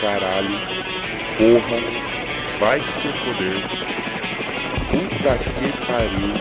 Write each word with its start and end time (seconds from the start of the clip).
caralho. 0.00 0.58
Porra. 1.36 1.78
Vai 2.58 2.84
se 2.84 3.08
foder. 3.12 3.62
Puta 4.90 5.38
que 5.38 5.68
pariu. 5.86 6.34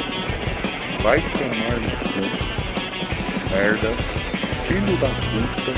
Vai 1.02 1.22
tomar 1.22 1.78
no 1.80 1.92
cu. 2.12 2.24
Merda. 3.52 3.92
Filho 4.68 4.98
da 4.98 5.10
puta. 5.10 5.74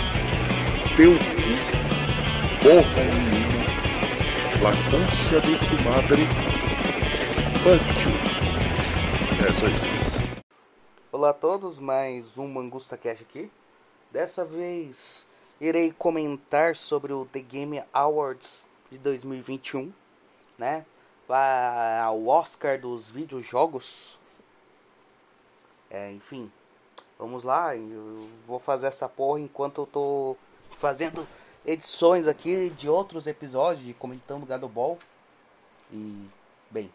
Teu 0.95 1.13
cu. 1.13 1.51
Porra 2.61 3.03
nenhuma. 3.03 3.49
La 4.61 4.71
de 4.71 5.55
tu 5.57 5.75
madre. 5.83 6.23
You. 7.65 8.29
É 9.47 9.53
só 9.53 9.67
isso. 9.67 10.19
Olá 11.11 11.29
a 11.29 11.33
todos, 11.33 11.79
mais 11.79 12.37
um 12.37 12.47
Mangusta 12.47 12.97
Cash 12.97 13.21
aqui. 13.21 13.49
Dessa 14.11 14.43
vez 14.43 15.28
irei 15.59 15.91
comentar 15.91 16.75
sobre 16.75 17.11
o 17.11 17.25
The 17.25 17.41
Game 17.41 17.83
Awards 17.93 18.65
de 18.91 18.97
2021, 18.97 19.91
né? 20.57 20.85
O 22.13 22.27
Oscar 22.27 22.79
dos 22.79 23.09
videojogos. 23.09 24.17
É, 25.89 26.11
enfim, 26.11 26.51
vamos 27.17 27.43
lá. 27.43 27.75
Eu 27.75 28.27
vou 28.47 28.59
fazer 28.59 28.87
essa 28.87 29.07
porra 29.07 29.39
enquanto 29.39 29.81
eu 29.81 29.87
tô 29.87 30.37
fazendo 30.77 31.27
edições 31.65 32.27
aqui 32.27 32.69
de 32.71 32.89
outros 32.89 33.27
episódios 33.27 33.85
de 33.85 33.93
comentando 33.93 34.45
Gado 34.45 34.67
Ball. 34.67 34.97
E, 35.91 36.27
bem, 36.71 36.91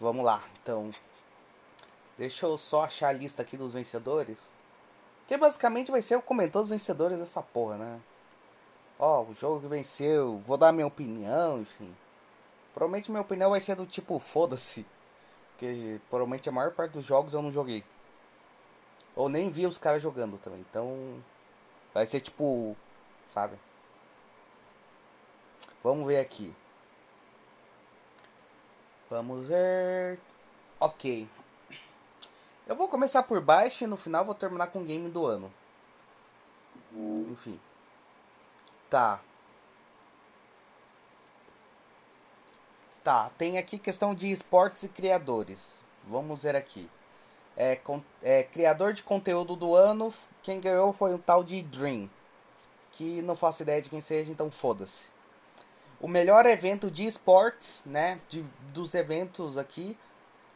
vamos 0.00 0.24
lá. 0.24 0.42
Então, 0.62 0.90
deixa 2.16 2.46
eu 2.46 2.56
só 2.56 2.84
achar 2.84 3.08
a 3.08 3.12
lista 3.12 3.42
aqui 3.42 3.56
dos 3.56 3.72
vencedores. 3.72 4.38
Que 5.26 5.36
basicamente 5.36 5.90
vai 5.90 6.02
ser 6.02 6.14
eu 6.14 6.22
comentando 6.22 6.64
os 6.64 6.70
vencedores 6.70 7.18
dessa 7.18 7.42
porra, 7.42 7.76
né? 7.76 8.00
Ó, 8.98 9.22
o 9.22 9.34
jogo 9.34 9.60
que 9.60 9.66
venceu, 9.66 10.38
vou 10.38 10.56
dar 10.56 10.72
minha 10.72 10.86
opinião, 10.86 11.60
enfim. 11.60 11.94
Provavelmente 12.72 13.10
minha 13.10 13.22
opinião 13.22 13.50
vai 13.50 13.60
ser 13.60 13.74
do 13.74 13.86
tipo, 13.86 14.18
foda-se. 14.18 14.86
Porque 15.50 16.00
provavelmente 16.10 16.48
a 16.48 16.52
maior 16.52 16.72
parte 16.72 16.92
dos 16.92 17.04
jogos 17.04 17.34
eu 17.34 17.42
não 17.42 17.50
joguei. 17.50 17.82
Ou 19.16 19.30
nem 19.30 19.50
vi 19.50 19.66
os 19.66 19.78
caras 19.78 20.02
jogando 20.02 20.38
também. 20.38 20.60
Então. 20.60 21.22
Vai 21.94 22.04
ser 22.06 22.20
tipo. 22.20 22.76
Sabe? 23.28 23.56
Vamos 25.82 26.06
ver 26.06 26.20
aqui. 26.20 26.54
Vamos 29.08 29.48
ver. 29.48 30.18
Ok. 30.78 31.26
Eu 32.66 32.74
vou 32.74 32.88
começar 32.88 33.22
por 33.22 33.40
baixo 33.40 33.84
e 33.84 33.86
no 33.86 33.96
final 33.96 34.24
vou 34.24 34.34
terminar 34.34 34.66
com 34.68 34.80
o 34.80 34.84
game 34.84 35.08
do 35.08 35.24
ano. 35.24 35.52
Enfim. 37.30 37.60
Tá. 38.90 39.20
Tá, 43.04 43.30
tem 43.38 43.56
aqui 43.56 43.78
questão 43.78 44.12
de 44.12 44.30
esportes 44.32 44.82
e 44.82 44.88
criadores. 44.88 45.80
Vamos 46.08 46.42
ver 46.42 46.56
aqui. 46.56 46.90
É, 47.56 47.76
com, 47.76 48.02
é, 48.20 48.42
criador 48.42 48.92
de 48.92 49.04
conteúdo 49.04 49.54
do 49.54 49.76
ano, 49.76 50.12
quem 50.42 50.60
ganhou 50.60 50.92
foi 50.92 51.14
um 51.14 51.18
tal 51.18 51.44
de 51.44 51.62
Dream. 51.62 52.10
Que 52.90 53.22
não 53.22 53.36
faço 53.36 53.62
ideia 53.62 53.80
de 53.80 53.88
quem 53.88 54.00
seja, 54.00 54.32
então 54.32 54.50
foda-se. 54.50 55.08
O 56.00 56.08
melhor 56.08 56.46
evento 56.46 56.90
de 56.90 57.06
esportes, 57.06 57.82
né? 57.86 58.20
De, 58.28 58.42
dos 58.72 58.92
eventos 58.92 59.56
aqui. 59.56 59.96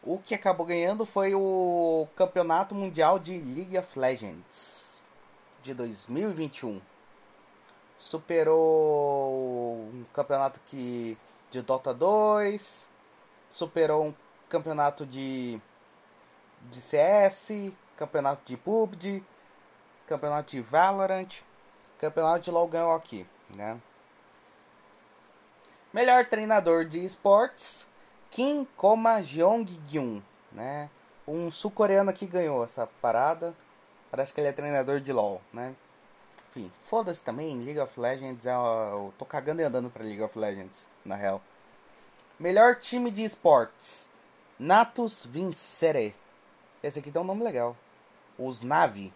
O 0.03 0.19
que 0.19 0.35
acabou 0.35 0.65
ganhando 0.65 1.05
foi 1.05 1.35
o 1.35 2.09
Campeonato 2.17 2.75
Mundial 2.75 3.19
de 3.19 3.39
League 3.39 3.77
of 3.77 3.99
Legends 3.99 4.99
de 5.63 5.75
2021. 5.75 6.81
Superou 7.99 9.91
um 9.93 10.07
campeonato 10.15 10.59
que 10.71 11.19
de 11.51 11.61
Dota 11.61 11.93
2, 11.93 12.89
superou 13.51 14.07
um 14.07 14.15
campeonato 14.49 15.05
de 15.05 15.61
de 16.63 16.81
CS, 16.81 17.73
campeonato 17.97 18.43
de 18.47 18.57
PUBG, 18.57 19.23
campeonato 20.07 20.51
de 20.51 20.61
Valorant, 20.61 21.29
campeonato 21.99 22.45
de 22.45 22.51
LoL 22.51 22.95
aqui, 22.95 23.27
né? 23.51 23.79
Melhor 25.93 26.27
treinador 26.27 26.85
de 26.85 27.05
esportes, 27.05 27.87
Kim 28.31 28.65
Koma 28.77 29.21
Jeong-gyun, 29.23 30.23
né? 30.53 30.89
Um 31.27 31.51
sul-coreano 31.51 32.13
que 32.13 32.27
ganhou 32.27 32.65
essa 32.65 32.87
parada. 32.87 33.53
Parece 34.09 34.33
que 34.33 34.41
ele 34.41 34.47
é 34.47 34.53
treinador 34.53 35.01
de 35.01 35.13
LoL, 35.13 35.43
né? 35.53 35.75
Enfim, 36.49 36.71
foda-se 36.83 37.23
também, 37.23 37.61
League 37.61 37.81
of 37.81 37.99
Legends 37.99 38.47
é... 38.47 38.53
Eu 38.53 39.13
tô 39.19 39.25
cagando 39.25 39.63
e 39.63 39.65
andando 39.65 39.91
pra 39.91 40.05
League 40.05 40.23
of 40.23 40.39
Legends, 40.39 40.87
na 41.05 41.17
real. 41.17 41.43
Melhor 42.39 42.77
time 42.77 43.11
de 43.11 43.25
esportes. 43.25 44.09
Natus 44.59 45.27
Vincere. 45.27 46.15
Esse 46.83 47.01
aqui 47.01 47.11
tem 47.11 47.21
um 47.21 47.25
nome 47.25 47.43
legal. 47.43 47.77
Os 48.39 48.63
Navi, 48.63 49.13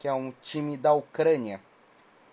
que 0.00 0.08
é 0.08 0.12
um 0.12 0.32
time 0.42 0.76
da 0.76 0.92
Ucrânia. 0.92 1.60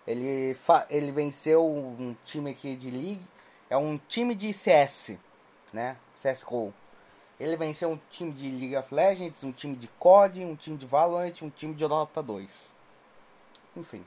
Ele, 0.06 0.56
ele 0.88 1.12
venceu 1.12 1.64
um 1.64 2.16
time 2.24 2.50
aqui 2.50 2.74
de 2.74 2.90
League. 2.90 3.22
É 3.68 3.76
um 3.76 3.96
time 3.96 4.34
de 4.34 4.52
CS 4.52 5.16
né? 5.72 5.96
CSGO. 6.14 6.72
Ele 7.38 7.56
venceu 7.56 7.90
um 7.90 8.00
time 8.10 8.32
de 8.32 8.50
League 8.50 8.76
of 8.76 8.94
Legends, 8.94 9.42
um 9.44 9.52
time 9.52 9.74
de 9.74 9.88
COD, 9.98 10.44
um 10.44 10.54
time 10.54 10.76
de 10.76 10.86
Valorant, 10.86 11.42
um 11.42 11.50
time 11.50 11.74
de 11.74 11.86
Dota 11.86 12.22
2. 12.22 12.74
Enfim. 13.76 14.04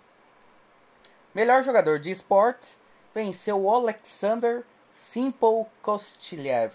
Melhor 1.34 1.64
jogador 1.64 2.00
de 2.00 2.12
esportes 2.12 2.80
venceu 3.14 3.60
o 3.60 3.74
Alexander 3.74 4.64
Simple 4.92 5.66
Kostiliev, 5.82 6.74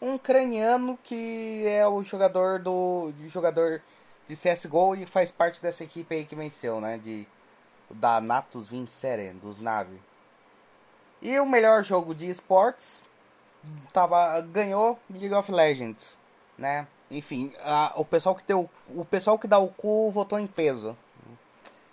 um 0.00 0.16
ucraniano 0.16 0.98
que 1.02 1.64
é 1.66 1.86
o 1.86 2.02
jogador 2.02 2.58
do 2.58 3.10
jogador 3.28 3.80
de 4.26 4.34
CS:GO 4.34 4.94
e 4.94 5.06
faz 5.06 5.30
parte 5.30 5.62
dessa 5.62 5.82
equipe 5.82 6.14
aí 6.14 6.26
que 6.26 6.36
venceu, 6.36 6.80
né, 6.80 6.98
de 6.98 7.26
da 7.88 8.20
Natus 8.20 8.68
Vincere 8.68 9.30
dos 9.30 9.60
Nave. 9.60 9.98
E 11.22 11.38
o 11.40 11.46
melhor 11.46 11.82
jogo 11.82 12.14
de 12.14 12.28
esportes 12.28 13.02
tava 13.92 14.40
ganhou 14.40 14.98
League 15.10 15.34
of 15.34 15.50
Legends, 15.50 16.18
né? 16.58 16.86
Enfim, 17.10 17.52
a, 17.60 17.92
o 17.96 18.04
pessoal 18.04 18.34
que 18.34 18.44
deu 18.44 18.68
o 18.94 19.04
pessoal 19.04 19.38
que 19.38 19.46
dá 19.46 19.58
o 19.58 19.68
cu 19.68 20.10
votou 20.10 20.38
em 20.38 20.46
peso. 20.46 20.96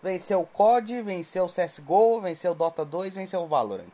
Venceu 0.01 0.41
o 0.41 0.45
COD, 0.47 1.01
venceu 1.01 1.45
o 1.45 1.47
CS:GO, 1.47 2.19
venceu 2.19 2.51
o 2.51 2.56
Dota 2.56 2.83
2, 2.83 3.16
venceu 3.16 3.41
o 3.41 3.47
Valorant. 3.47 3.85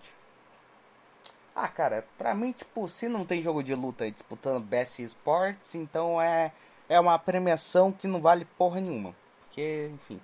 Ah, 1.56 1.68
cara, 1.68 2.06
pra 2.18 2.34
mim, 2.34 2.51
tipo, 2.51 2.88
se 2.89 3.07
não 3.07 3.25
tem 3.25 3.41
jogo 3.44 3.62
de 3.62 3.75
luta 3.75 4.09
disputando 4.09 4.63
Best 4.63 5.00
Sports, 5.03 5.75
então 5.75 6.19
é 6.19 6.51
é 6.89 7.00
uma 7.00 7.18
premiação 7.19 7.91
que 7.91 8.07
não 8.07 8.19
vale 8.19 8.45
porra 8.57 8.81
nenhuma. 8.81 9.16
Porque, 9.41 9.91
enfim. 9.94 10.19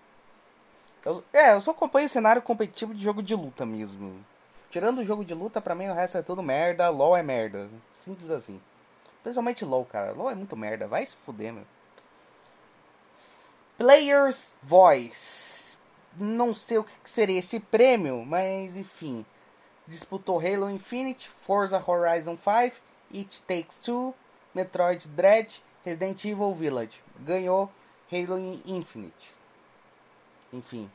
Eu, 1.05 1.23
é, 1.31 1.53
eu 1.53 1.61
só 1.61 1.71
acompanho 1.71 2.07
o 2.07 2.09
cenário 2.09 2.41
competitivo 2.41 2.93
de 2.93 3.03
jogo 3.03 3.21
de 3.21 3.35
luta 3.35 3.65
mesmo. 3.65 4.25
Tirando 4.75 4.99
o 4.99 5.05
jogo 5.05 5.23
de 5.23 5.33
luta, 5.33 5.61
pra 5.61 5.73
mim 5.73 5.87
o 5.87 5.93
resto 5.93 6.17
é 6.17 6.21
tudo 6.21 6.43
merda. 6.43 6.89
LOL 6.89 7.15
é 7.15 7.23
merda. 7.23 7.69
Simples 7.93 8.29
assim. 8.29 8.59
Principalmente 9.23 9.63
LOL, 9.63 9.85
cara. 9.85 10.11
LOL 10.11 10.29
é 10.29 10.35
muito 10.35 10.53
merda. 10.57 10.85
Vai 10.85 11.05
se 11.05 11.15
fuder, 11.15 11.53
meu. 11.53 11.63
Players 13.77 14.53
Voice. 14.61 15.77
Não 16.17 16.53
sei 16.53 16.79
o 16.79 16.83
que 16.83 17.09
seria 17.09 17.39
esse 17.39 17.57
prêmio, 17.57 18.25
mas 18.25 18.75
enfim. 18.75 19.25
Disputou 19.87 20.41
Halo 20.41 20.69
Infinite, 20.69 21.29
Forza 21.29 21.81
Horizon 21.81 22.35
5, 22.35 22.75
It 23.13 23.43
Takes 23.43 23.79
Two, 23.79 24.13
Metroid 24.53 25.07
Dread, 25.07 25.63
Resident 25.85 26.25
Evil 26.25 26.53
Village. 26.53 27.01
Ganhou 27.21 27.71
Halo 28.11 28.37
Infinite. 28.65 29.31
Enfim. 30.51 30.91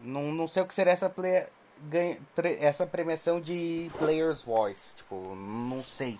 Não, 0.00 0.32
não 0.32 0.48
sei 0.48 0.62
o 0.62 0.66
que 0.66 0.74
seria 0.74 0.94
essa 0.94 1.10
play 1.10 1.46
ganha, 1.82 2.18
essa 2.60 2.86
premiação 2.86 3.40
de 3.40 3.90
Player's 3.98 4.42
Voice. 4.42 4.96
Tipo, 4.96 5.34
não 5.34 5.82
sei 5.82 6.18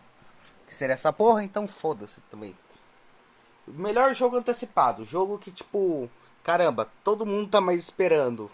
que 0.67 0.75
seria 0.75 0.95
essa 0.95 1.12
porra, 1.12 1.43
então 1.43 1.67
foda-se 1.67 2.21
também. 2.23 2.57
Melhor 3.67 4.15
jogo 4.15 4.37
antecipado. 4.37 5.05
Jogo 5.05 5.39
que, 5.39 5.51
tipo, 5.51 6.09
caramba, 6.43 6.91
todo 7.05 7.27
mundo 7.27 7.51
tá 7.51 7.61
mais 7.61 7.83
esperando. 7.83 8.51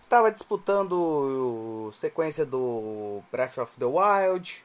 Estava 0.00 0.30
disputando 0.30 1.90
sequência 1.92 2.44
do 2.44 3.22
Breath 3.32 3.58
of 3.58 3.72
the 3.78 3.86
Wild, 3.86 4.64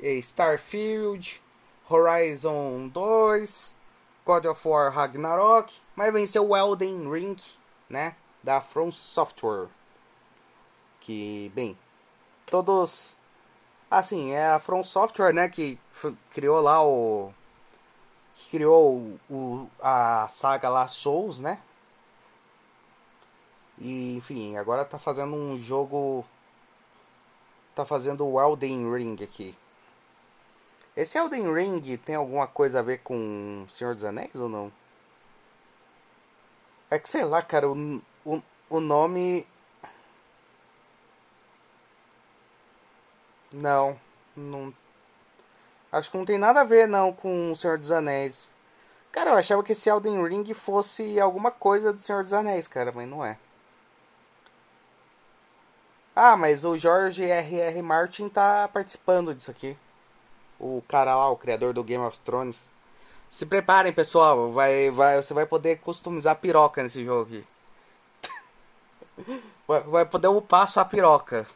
Starfield, 0.00 1.42
Horizon 1.88 2.88
2, 2.88 3.74
God 4.24 4.46
of 4.46 4.66
War 4.66 4.90
Ragnarok, 4.90 5.74
mas 5.94 6.12
venceu 6.12 6.48
o 6.48 6.56
Elden 6.56 7.10
Ring, 7.10 7.36
né, 7.90 8.16
da 8.42 8.60
From 8.60 8.90
Software 8.90 9.68
que, 11.00 11.50
bem, 11.54 11.76
todos 12.46 13.16
assim, 13.90 14.32
é 14.32 14.52
a 14.52 14.60
From 14.60 14.84
Software, 14.84 15.32
né, 15.32 15.48
que 15.48 15.78
criou 16.30 16.60
lá 16.60 16.84
o 16.84 17.32
que 18.34 18.50
criou 18.50 19.18
o, 19.28 19.68
a 19.82 20.26
saga 20.28 20.68
lá 20.68 20.86
Souls, 20.88 21.40
né? 21.40 21.60
E, 23.78 24.16
enfim, 24.16 24.56
agora 24.56 24.84
tá 24.84 24.98
fazendo 24.98 25.34
um 25.34 25.58
jogo. 25.58 26.24
Tá 27.74 27.84
fazendo 27.84 28.26
o 28.26 28.40
Elden 28.40 28.92
Ring 28.92 29.16
aqui. 29.22 29.56
Esse 30.96 31.18
Elden 31.18 31.52
Ring 31.52 31.96
tem 31.98 32.14
alguma 32.14 32.46
coisa 32.46 32.80
a 32.80 32.82
ver 32.82 32.98
com 32.98 33.64
Senhor 33.68 33.94
dos 33.94 34.04
Anéis 34.04 34.34
ou 34.36 34.48
não? 34.48 34.72
É 36.90 36.98
que 36.98 37.08
sei 37.08 37.24
lá, 37.24 37.40
cara, 37.42 37.68
o, 37.70 38.02
o, 38.24 38.42
o 38.68 38.80
nome. 38.80 39.46
Não, 43.54 43.98
não. 44.36 44.72
Acho 45.92 46.10
que 46.10 46.16
não 46.16 46.24
tem 46.24 46.38
nada 46.38 46.60
a 46.60 46.64
ver 46.64 46.86
não 46.86 47.12
com 47.12 47.50
o 47.50 47.56
Senhor 47.56 47.78
dos 47.78 47.90
Anéis. 47.90 48.48
Cara, 49.10 49.30
eu 49.30 49.34
achava 49.36 49.62
que 49.62 49.72
esse 49.72 49.88
Elden 49.90 50.24
Ring 50.26 50.54
fosse 50.54 51.18
alguma 51.18 51.50
coisa 51.50 51.92
do 51.92 52.00
Senhor 52.00 52.22
dos 52.22 52.32
Anéis, 52.32 52.68
cara, 52.68 52.92
mas 52.92 53.08
não 53.08 53.24
é. 53.24 53.36
Ah, 56.14 56.36
mas 56.36 56.64
o 56.64 56.76
George 56.76 57.24
R.R. 57.24 57.82
Martin 57.82 58.28
tá 58.28 58.68
participando 58.68 59.34
disso 59.34 59.50
aqui. 59.50 59.76
O 60.58 60.82
cara 60.86 61.16
lá, 61.16 61.28
o 61.30 61.36
criador 61.36 61.72
do 61.72 61.82
Game 61.82 62.04
of 62.04 62.18
Thrones. 62.20 62.70
Se 63.30 63.46
preparem, 63.46 63.92
pessoal. 63.92 64.50
Vai, 64.52 64.90
vai, 64.90 65.16
você 65.16 65.32
vai 65.32 65.46
poder 65.46 65.78
customizar 65.80 66.36
piroca 66.36 66.82
nesse 66.82 67.04
jogo 67.04 67.22
aqui. 67.22 67.46
vai, 69.66 69.80
vai 69.82 70.06
poder 70.06 70.28
upar 70.28 70.68
sua 70.68 70.84
piroca. 70.84 71.46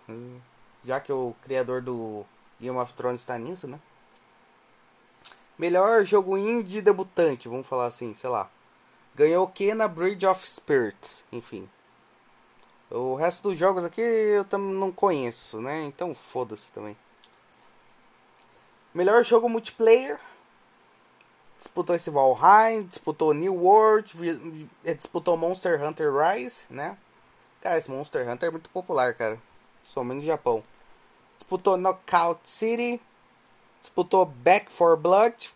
Já 0.85 1.01
que 1.01 1.13
o 1.13 1.35
criador 1.43 1.81
do 1.81 2.25
Game 2.61 2.77
of 2.77 2.93
Thrones 2.95 3.21
está 3.21 3.39
nisso, 3.39 3.67
né? 3.67 3.81
Melhor 5.59 6.05
jogo 6.05 6.37
indie 6.37 6.83
debutante, 6.83 7.49
vamos 7.49 7.67
falar 7.67 7.87
assim, 7.87 8.13
sei 8.13 8.29
lá. 8.29 8.51
Ganhou 9.15 9.45
o 9.45 9.51
que 9.51 9.73
na 9.73 9.87
Bridge 9.87 10.27
of 10.27 10.47
Spirits, 10.47 11.25
enfim. 11.31 11.69
O 12.91 13.15
resto 13.15 13.49
dos 13.49 13.59
jogos 13.59 13.85
aqui 13.85 14.01
eu 14.01 14.45
também 14.45 14.75
não 14.75 14.93
conheço, 14.93 15.61
né? 15.61 15.85
Então 15.85 16.15
foda-se 16.15 16.73
também. 16.73 16.97
Melhor 18.93 19.25
jogo 19.25 19.49
multiplayer. 19.49 20.19
Disputou 21.57 21.97
esse 21.97 22.11
Valheim, 22.11 22.83
disputou 22.83 23.33
New 23.33 23.55
World, 23.55 24.13
eh, 24.85 24.95
disputou 24.95 25.37
Monster 25.37 25.83
Hunter 25.83 26.13
Rise, 26.13 26.67
né? 26.69 26.99
Cara, 27.61 27.79
esse 27.79 27.91
Monster 27.91 28.29
Hunter 28.29 28.49
é 28.49 28.53
muito 28.53 28.69
popular, 28.71 29.15
cara. 29.15 29.41
Somente 29.83 30.19
no 30.19 30.25
Japão. 30.25 30.63
Disputou 31.45 31.77
Knockout 31.77 32.41
City, 32.49 32.99
disputou 33.79 34.25
Back 34.25 34.73
for 34.73 34.97
Blood, 34.97 35.53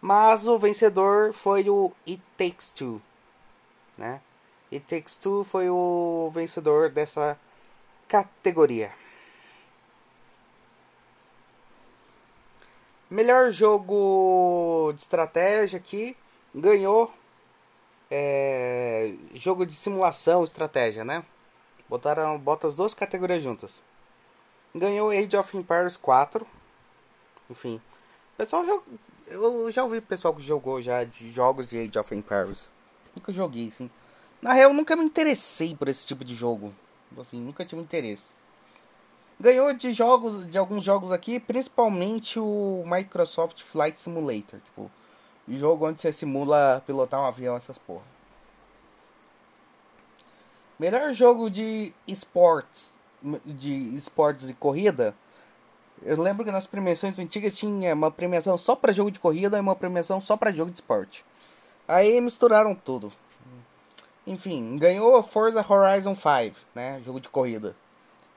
mas 0.00 0.46
o 0.46 0.56
vencedor 0.56 1.32
foi 1.32 1.68
o 1.68 1.92
It 2.06 2.22
Takes 2.38 2.70
Two, 2.70 3.02
né? 3.98 4.20
It 4.72 4.86
Takes 4.86 5.16
Two 5.16 5.42
foi 5.42 5.68
o 5.68 6.30
vencedor 6.32 6.88
dessa 6.88 7.36
categoria. 8.06 8.94
Melhor 13.10 13.50
jogo 13.50 14.92
de 14.94 15.00
estratégia 15.02 15.78
aqui 15.80 16.16
ganhou 16.54 17.12
é, 18.08 19.14
jogo 19.34 19.66
de 19.66 19.74
simulação, 19.74 20.44
estratégia, 20.44 21.04
né? 21.04 21.24
Botaram 21.88 22.38
bota 22.38 22.68
as 22.68 22.76
duas 22.76 22.94
categorias 22.94 23.42
juntas. 23.42 23.82
Ganhou 24.74 25.10
Age 25.10 25.36
of 25.36 25.56
Empires 25.56 25.96
4. 25.96 26.46
Enfim, 27.50 27.80
pessoal 28.36 28.64
eu 29.26 29.70
já 29.70 29.84
ouvi 29.84 30.00
pessoal 30.00 30.34
que 30.34 30.42
jogou 30.42 30.82
já 30.82 31.04
de 31.04 31.30
jogos 31.30 31.70
de 31.70 31.78
Age 31.78 31.98
of 31.98 32.14
Empires. 32.14 32.68
Nunca 33.14 33.32
joguei, 33.32 33.70
sim. 33.70 33.88
Na 34.42 34.52
real, 34.52 34.72
nunca 34.72 34.96
me 34.96 35.04
interessei 35.04 35.74
por 35.76 35.88
esse 35.88 36.06
tipo 36.06 36.24
de 36.24 36.34
jogo. 36.34 36.74
Assim, 37.18 37.40
nunca 37.40 37.64
tive 37.64 37.80
interesse. 37.80 38.34
Ganhou 39.38 39.72
de 39.72 39.92
jogos, 39.92 40.50
de 40.50 40.58
alguns 40.58 40.82
jogos 40.84 41.12
aqui, 41.12 41.38
principalmente 41.38 42.38
o 42.38 42.84
Microsoft 42.86 43.62
Flight 43.62 44.00
Simulator, 44.00 44.60
tipo, 44.60 44.90
jogo 45.48 45.86
onde 45.86 46.02
você 46.02 46.12
simula 46.12 46.82
pilotar 46.86 47.20
um 47.20 47.26
avião, 47.26 47.56
essas 47.56 47.78
porra. 47.78 48.04
Melhor 50.78 51.12
jogo 51.12 51.50
de 51.50 51.92
esportes, 52.06 52.94
de 53.44 53.94
esportes 53.94 54.50
e 54.50 54.54
corrida. 54.54 55.14
Eu 56.02 56.20
lembro 56.20 56.44
que 56.44 56.50
nas 56.50 56.66
premiações 56.66 57.18
antigas 57.18 57.54
tinha 57.54 57.94
uma 57.94 58.10
premiação 58.10 58.56
só 58.56 58.74
para 58.74 58.92
jogo 58.92 59.10
de 59.10 59.20
corrida 59.20 59.58
e 59.58 59.60
uma 59.60 59.76
premiação 59.76 60.20
só 60.20 60.36
para 60.36 60.50
jogo 60.50 60.70
de 60.70 60.78
esporte. 60.78 61.24
Aí 61.86 62.20
misturaram 62.20 62.74
tudo. 62.74 63.12
Enfim, 64.26 64.76
ganhou 64.76 65.22
Forza 65.22 65.64
Horizon 65.66 66.14
5, 66.14 66.56
né? 66.74 67.00
Jogo 67.04 67.20
de 67.20 67.28
corrida. 67.28 67.74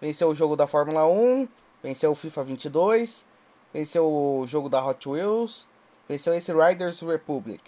Venceu 0.02 0.30
o 0.30 0.36
jogo 0.36 0.56
da 0.56 0.68
Fórmula 0.68 1.08
1, 1.08 1.48
venceu 1.82 2.12
o 2.12 2.16
FIFA 2.16 2.44
22, 2.44 3.26
venceu 3.74 4.06
o 4.06 4.46
jogo 4.46 4.68
da 4.68 4.86
Hot 4.86 5.08
Wheels, 5.08 5.68
venceu 6.08 6.34
esse 6.34 6.52
Riders 6.52 7.00
Republic. 7.02 7.62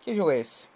Que 0.00 0.14
jogo 0.14 0.30
é 0.30 0.38
esse? 0.38 0.68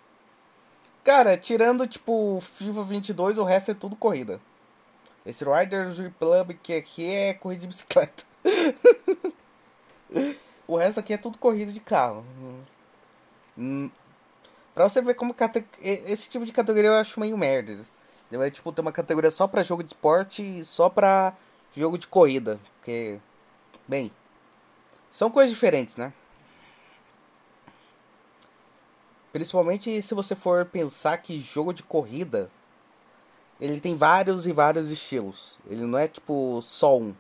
Cara, 1.05 1.37
tirando 1.37 1.87
tipo 1.87 2.41
FIFA 2.41 2.83
22, 2.85 3.39
o 3.39 3.45
resto 3.45 3.71
é 3.71 3.75
tudo 3.75 3.97
corrida. 3.97 4.41
Esse 5.29 5.45
Riders 5.45 5.99
Republic 5.99 6.75
aqui 6.75 7.05
é 7.05 7.35
corrida 7.35 7.61
de 7.61 7.67
bicicleta. 7.67 8.25
o 10.67 10.79
resto 10.79 11.01
aqui 11.01 11.13
é 11.13 11.19
tudo 11.19 11.37
corrida 11.37 11.71
de 11.71 11.81
carro. 11.81 12.25
Hum, 13.59 13.91
Pra 14.75 14.89
você 14.89 15.03
ver 15.03 15.15
como 15.15 15.37
esse 15.83 16.31
tipo 16.31 16.47
de 16.47 16.53
categoria 16.53 16.89
eu 16.89 16.95
acho 16.95 17.21
meio 17.21 17.37
merda. 17.37 17.79
Deveria 18.31 18.51
tipo, 18.51 18.73
ter 18.73 18.81
uma 18.81 18.91
categoria 18.91 19.31
só 19.31 19.47
pra 19.47 19.63
jogo 19.63 19.83
de 19.83 19.91
esporte 19.91 20.43
e 20.43 20.65
só 20.65 20.89
pra 20.89 21.35
jogo 21.77 21.99
de 21.99 22.07
corrida. 22.07 22.59
Porque, 22.77 23.19
bem, 23.87 24.11
são 25.13 25.31
coisas 25.31 25.53
diferentes, 25.53 25.97
né? 25.97 26.11
Principalmente 29.31 30.01
se 30.01 30.15
você 30.15 30.35
for 30.35 30.65
pensar 30.65 31.19
que 31.19 31.39
jogo 31.39 31.75
de 31.75 31.83
corrida 31.83 32.51
ele 33.61 33.81
tem 33.81 33.95
vários 33.95 34.47
e 34.47 34.53
vários 34.53 34.91
estilos. 34.91 35.59
Ele 35.69 35.85
não 35.85 35.99
é 35.99 36.07
tipo 36.07 36.61
só 36.63 36.99
um. 36.99 37.15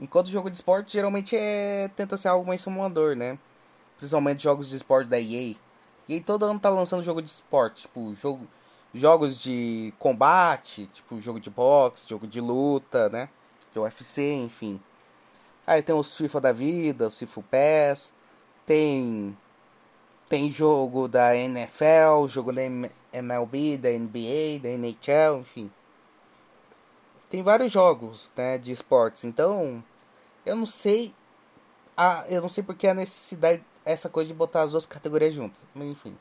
Enquanto 0.00 0.30
jogo 0.30 0.50
de 0.50 0.56
esporte 0.56 0.92
geralmente 0.92 1.36
é 1.36 1.90
tenta 1.96 2.16
ser 2.16 2.28
algo 2.28 2.46
mais 2.46 2.60
simulador, 2.60 3.16
né? 3.16 3.38
Principalmente 3.96 4.42
jogos 4.42 4.68
de 4.68 4.76
esporte 4.76 5.08
da 5.08 5.20
EA. 5.20 5.54
E 6.08 6.20
todo 6.20 6.44
ano 6.44 6.58
tá 6.58 6.68
lançando 6.68 7.02
jogo 7.02 7.22
de 7.22 7.28
esporte, 7.28 7.82
tipo, 7.82 8.14
jogo, 8.14 8.46
jogos 8.92 9.40
de 9.40 9.94
combate, 9.98 10.86
tipo, 10.88 11.20
jogo 11.20 11.40
de 11.40 11.48
boxe, 11.48 12.08
jogo 12.08 12.26
de 12.26 12.40
luta, 12.40 13.08
né? 13.08 13.28
De 13.72 13.78
UFC, 13.78 14.34
enfim. 14.34 14.80
Aí 15.66 15.82
tem 15.82 15.94
os 15.94 16.14
FIFA 16.16 16.40
da 16.40 16.52
vida, 16.52 17.06
os 17.06 17.18
FIFA 17.18 17.42
PES, 17.50 18.12
tem 18.66 19.36
tem 20.28 20.50
jogo 20.50 21.08
da 21.08 21.36
NFL, 21.36 22.26
jogo 22.26 22.52
da 22.52 22.62
MLB, 23.12 23.78
da 23.78 23.90
NBA, 23.90 24.60
da 24.62 24.68
NHL, 24.68 25.40
enfim. 25.40 25.70
Tem 27.28 27.42
vários 27.42 27.72
jogos, 27.72 28.32
né, 28.36 28.58
de 28.58 28.72
esportes. 28.72 29.24
Então, 29.24 29.82
eu 30.44 30.56
não 30.56 30.66
sei 30.66 31.14
a 31.96 32.24
eu 32.28 32.40
não 32.40 32.48
sei 32.48 32.64
porque 32.64 32.86
a 32.86 32.94
necessidade 32.94 33.62
essa 33.84 34.08
coisa 34.08 34.28
de 34.28 34.34
botar 34.34 34.62
as 34.62 34.72
duas 34.72 34.86
categorias 34.86 35.32
juntas. 35.32 35.60
Mas 35.74 35.88
enfim. 35.88 36.16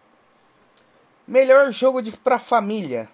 Melhor 1.28 1.72
jogo 1.72 2.02
de 2.02 2.12
pra 2.12 2.40
família. 2.40 3.10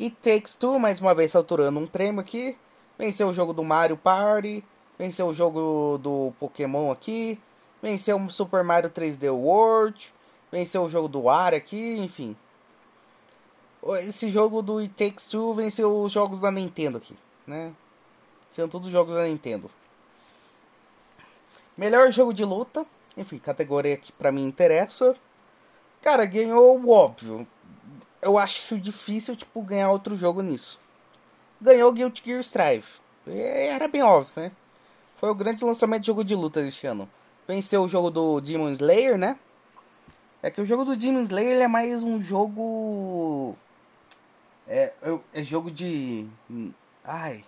It 0.00 0.16
Takes 0.22 0.54
Two, 0.54 0.78
mais 0.78 1.00
uma 1.00 1.14
vez 1.14 1.32
saturando 1.32 1.78
um 1.78 1.86
prêmio 1.86 2.20
aqui. 2.20 2.56
Venceu 2.98 3.28
o 3.28 3.34
jogo 3.34 3.52
do 3.52 3.62
Mario 3.62 3.96
Party. 3.96 4.64
Venceu 4.98 5.28
o 5.28 5.34
jogo 5.34 5.98
do 5.98 6.32
Pokémon 6.38 6.90
aqui. 6.90 7.38
Venceu 7.80 8.16
o 8.16 8.30
Super 8.30 8.64
Mario 8.64 8.90
3D 8.90 9.30
World. 9.32 10.12
Venceu 10.50 10.84
o 10.84 10.88
jogo 10.88 11.08
do 11.08 11.28
Ar 11.28 11.54
aqui, 11.54 11.98
enfim. 11.98 12.36
Esse 14.00 14.30
jogo 14.30 14.62
do 14.62 14.78
It 14.78 14.94
Takes 14.94 15.26
Two 15.26 15.54
venceu 15.54 16.02
os 16.02 16.12
jogos 16.12 16.38
da 16.38 16.50
Nintendo 16.50 16.98
aqui, 16.98 17.16
né? 17.46 17.72
São 18.50 18.68
todos 18.68 18.90
jogos 18.90 19.14
da 19.14 19.24
Nintendo. 19.24 19.70
Melhor 21.76 22.10
jogo 22.12 22.32
de 22.32 22.44
luta. 22.44 22.86
Enfim, 23.16 23.38
categoria 23.38 23.96
que 23.96 24.12
pra 24.12 24.30
mim 24.30 24.44
interessa. 24.44 25.14
Cara, 26.00 26.24
ganhou 26.24 26.78
o 26.78 26.90
óbvio. 26.90 27.46
Eu 28.20 28.38
acho 28.38 28.78
difícil, 28.78 29.34
tipo, 29.34 29.60
ganhar 29.62 29.90
outro 29.90 30.14
jogo 30.16 30.42
nisso. 30.42 30.78
Ganhou 31.60 31.92
Guilty 31.92 32.22
Gear 32.24 32.40
Strive. 32.40 32.86
Era 33.26 33.88
bem 33.88 34.02
óbvio, 34.02 34.32
né? 34.36 34.52
Foi 35.16 35.30
o 35.30 35.34
grande 35.34 35.64
lançamento 35.64 36.02
de 36.02 36.06
jogo 36.08 36.24
de 36.24 36.34
luta 36.34 36.62
deste 36.62 36.86
ano. 36.86 37.08
Venceu 37.46 37.82
o 37.82 37.88
jogo 37.88 38.10
do 38.10 38.40
Demon 38.40 38.70
Slayer, 38.70 39.18
né? 39.18 39.38
É 40.42 40.50
que 40.50 40.60
o 40.60 40.66
jogo 40.66 40.84
do 40.84 40.96
Demon 40.96 41.22
Slayer 41.22 41.60
é 41.60 41.68
mais 41.68 42.02
um 42.02 42.20
jogo. 42.20 43.56
É, 44.66 44.92
é, 45.02 45.18
é 45.34 45.42
jogo 45.42 45.70
de. 45.70 46.26
Ai. 47.04 47.44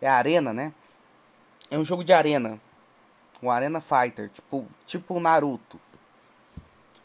É 0.00 0.08
arena, 0.08 0.52
né? 0.52 0.72
É 1.70 1.78
um 1.78 1.84
jogo 1.84 2.04
de 2.04 2.12
arena. 2.12 2.60
Um 3.42 3.50
Arena 3.50 3.80
Fighter, 3.80 4.30
tipo, 4.30 4.66
tipo 4.86 5.20
Naruto. 5.20 5.78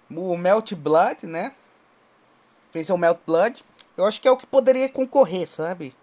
O 0.10 0.36
Melt 0.38 0.74
Blood, 0.74 1.28
né? 1.28 1.54
Venceu 2.74 2.96
o 2.96 2.98
Melt 2.98 3.20
Blood. 3.26 3.64
Eu 3.96 4.06
acho 4.06 4.20
que 4.20 4.28
é 4.28 4.32
o 4.32 4.38
que 4.38 4.48
poderia 4.48 4.90
concorrer, 4.90 5.48
sabe? 5.48 5.96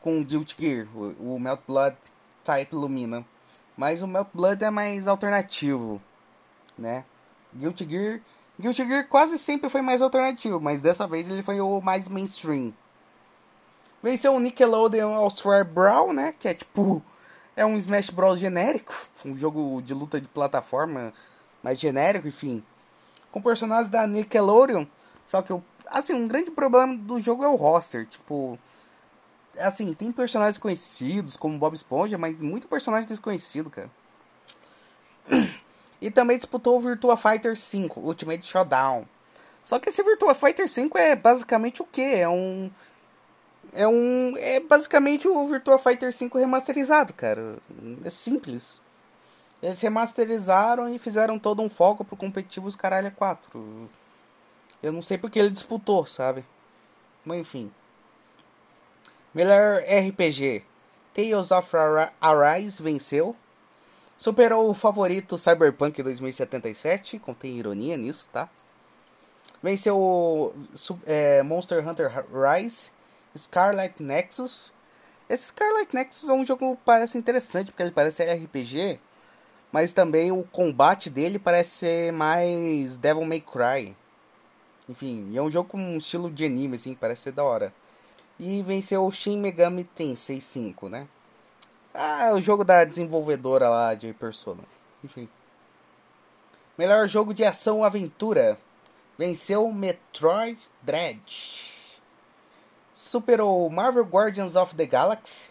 Com 0.00 0.20
o 0.20 0.24
Guilty 0.24 0.56
Gear, 0.58 0.88
o, 0.96 1.34
o 1.34 1.40
Melt 1.40 1.60
Blood 1.66 1.96
Type 2.42 2.74
Lumina. 2.74 3.24
Mas 3.76 4.02
o 4.02 4.08
Melt 4.08 4.28
Blood 4.34 4.64
é 4.64 4.70
mais 4.70 5.06
alternativo, 5.06 6.02
né? 6.76 7.04
Guilty 7.54 7.88
Gear, 7.88 8.20
Guilty 8.60 8.86
Gear 8.86 9.08
quase 9.08 9.38
sempre 9.38 9.68
foi 9.68 9.82
mais 9.82 10.02
alternativo, 10.02 10.60
mas 10.60 10.82
dessa 10.82 11.06
vez 11.06 11.28
ele 11.28 11.42
foi 11.42 11.60
o 11.60 11.80
mais 11.80 12.08
mainstream. 12.08 12.72
Venceu 14.02 14.34
o 14.34 14.40
Nickelodeon 14.40 15.14
All-Star 15.14 15.64
Brawl, 15.64 16.12
né? 16.12 16.34
Que 16.38 16.48
é 16.48 16.54
tipo. 16.54 17.02
É 17.56 17.66
um 17.66 17.76
Smash 17.76 18.10
Bros. 18.10 18.38
genérico. 18.38 18.94
Um 19.26 19.36
jogo 19.36 19.82
de 19.82 19.92
luta 19.92 20.20
de 20.20 20.28
plataforma 20.28 21.12
mais 21.62 21.78
genérico, 21.78 22.28
enfim. 22.28 22.62
Com 23.30 23.42
personagens 23.42 23.90
da 23.90 24.06
Nickelodeon. 24.06 24.86
Só 25.26 25.42
que, 25.42 25.52
assim, 25.86 26.14
um 26.14 26.26
grande 26.26 26.50
problema 26.50 26.96
do 26.96 27.20
jogo 27.20 27.44
é 27.44 27.48
o 27.48 27.56
roster. 27.56 28.06
Tipo. 28.06 28.58
Assim, 29.58 29.92
tem 29.92 30.10
personagens 30.12 30.56
conhecidos, 30.56 31.36
como 31.36 31.58
Bob 31.58 31.74
Esponja, 31.74 32.16
mas 32.16 32.40
muito 32.40 32.68
personagem 32.68 33.08
desconhecido, 33.08 33.68
cara. 33.68 33.90
E 36.00 36.10
também 36.10 36.38
disputou 36.38 36.76
o 36.76 36.80
Virtua 36.80 37.16
Fighter 37.16 37.56
5 37.56 38.00
Ultimate 38.00 38.44
Showdown. 38.44 39.04
Só 39.62 39.78
que 39.78 39.90
esse 39.90 40.02
Virtua 40.02 40.34
Fighter 40.34 40.68
5 40.68 40.96
é 40.96 41.14
basicamente 41.14 41.82
o 41.82 41.84
que? 41.84 42.02
É 42.02 42.28
um 42.28 42.70
é 43.72 43.86
um. 43.86 44.36
É 44.36 44.60
basicamente 44.60 45.28
o 45.28 45.46
Virtua 45.46 45.78
Fighter 45.78 46.12
5 46.12 46.38
remasterizado, 46.38 47.12
cara. 47.12 47.58
É 48.04 48.10
simples. 48.10 48.80
Eles 49.62 49.80
remasterizaram 49.80 50.88
e 50.88 50.98
fizeram 50.98 51.38
todo 51.38 51.62
um 51.62 51.68
foco 51.68 52.04
pro 52.04 52.16
competitivos 52.16 52.74
caralho 52.74 53.10
4. 53.12 53.90
Eu 54.82 54.92
não 54.92 55.02
sei 55.02 55.18
porque 55.18 55.38
ele 55.38 55.50
disputou, 55.50 56.06
sabe? 56.06 56.44
Mas 57.24 57.38
enfim. 57.38 57.70
Melhor 59.34 59.82
RPG. 59.82 60.64
Tales 61.14 61.50
of 61.50 61.70
Arise 62.20 62.82
venceu. 62.82 63.36
Superou 64.20 64.68
o 64.68 64.74
favorito 64.74 65.38
Cyberpunk 65.38 66.02
2077. 66.02 67.18
Contém 67.18 67.58
ironia 67.58 67.96
nisso, 67.96 68.28
tá? 68.30 68.50
Venceu 69.62 70.54
é, 71.06 71.42
Monster 71.42 71.88
Hunter 71.88 72.26
Rise 72.30 72.90
Scarlet 73.34 73.94
Nexus. 73.98 74.70
Esse 75.26 75.44
Scarlet 75.44 75.88
Nexus 75.94 76.28
é 76.28 76.34
um 76.34 76.44
jogo 76.44 76.76
que 76.76 76.82
parece 76.84 77.16
interessante, 77.16 77.70
porque 77.70 77.82
ele 77.82 77.92
parece 77.92 78.22
RPG, 78.22 79.00
mas 79.72 79.94
também 79.94 80.30
o 80.30 80.42
combate 80.42 81.08
dele 81.08 81.38
parece 81.38 81.70
ser 81.70 82.12
mais 82.12 82.98
Devil 82.98 83.24
May 83.24 83.40
Cry. 83.40 83.96
Enfim, 84.86 85.34
é 85.34 85.40
um 85.40 85.50
jogo 85.50 85.70
com 85.70 85.78
um 85.78 85.96
estilo 85.96 86.30
de 86.30 86.44
anime, 86.44 86.76
assim, 86.76 86.94
parece 86.94 87.22
ser 87.22 87.32
da 87.32 87.42
hora. 87.42 87.72
E 88.38 88.60
venceu 88.60 89.02
o 89.02 89.10
Shin 89.10 89.38
Megami 89.38 89.84
Tensei 89.84 90.42
5, 90.42 90.90
né? 90.90 91.08
Ah, 91.92 92.26
é 92.26 92.32
o 92.32 92.40
jogo 92.40 92.64
da 92.64 92.84
desenvolvedora 92.84 93.68
lá 93.68 93.94
de 93.94 94.12
Persona. 94.12 94.62
Enfim. 95.04 95.28
Melhor 96.78 97.08
jogo 97.08 97.34
de 97.34 97.44
ação 97.44 97.84
aventura. 97.84 98.58
Venceu 99.18 99.70
Metroid 99.72 100.58
Dread 100.82 101.70
superou 103.00 103.68
Marvel 103.70 104.04
Guardians 104.04 104.56
of 104.56 104.74
the 104.74 104.84
Galaxy, 104.84 105.48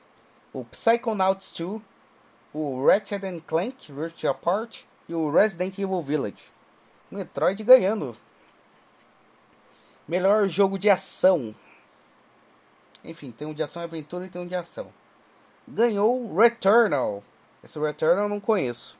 o 0.53 0.63
Psychonauts 0.63 1.51
2, 1.57 1.81
o 2.53 2.85
Ratchet 2.85 3.21
Clank 3.41 3.91
Rift 3.91 4.25
Apart 4.27 4.83
e 5.07 5.15
o 5.15 5.31
Resident 5.31 5.77
Evil 5.79 5.99
Village. 5.99 6.51
Metroid 7.09 7.63
ganhando. 7.63 8.15
Melhor 10.07 10.47
jogo 10.47 10.77
de 10.77 10.91
ação. 10.91 11.55
Enfim, 13.03 13.31
tem 13.31 13.47
um 13.47 13.53
de 13.53 13.63
ação 13.63 13.81
e 13.81 13.85
aventura 13.85 14.27
e 14.27 14.29
tem 14.29 14.41
um 14.41 14.47
de 14.47 14.55
ação. 14.55 14.93
Ganhou 15.69 16.35
Returnal. 16.35 17.23
Esse 17.63 17.79
Returnal 17.79 18.23
eu 18.23 18.29
não 18.29 18.39
conheço. 18.39 18.97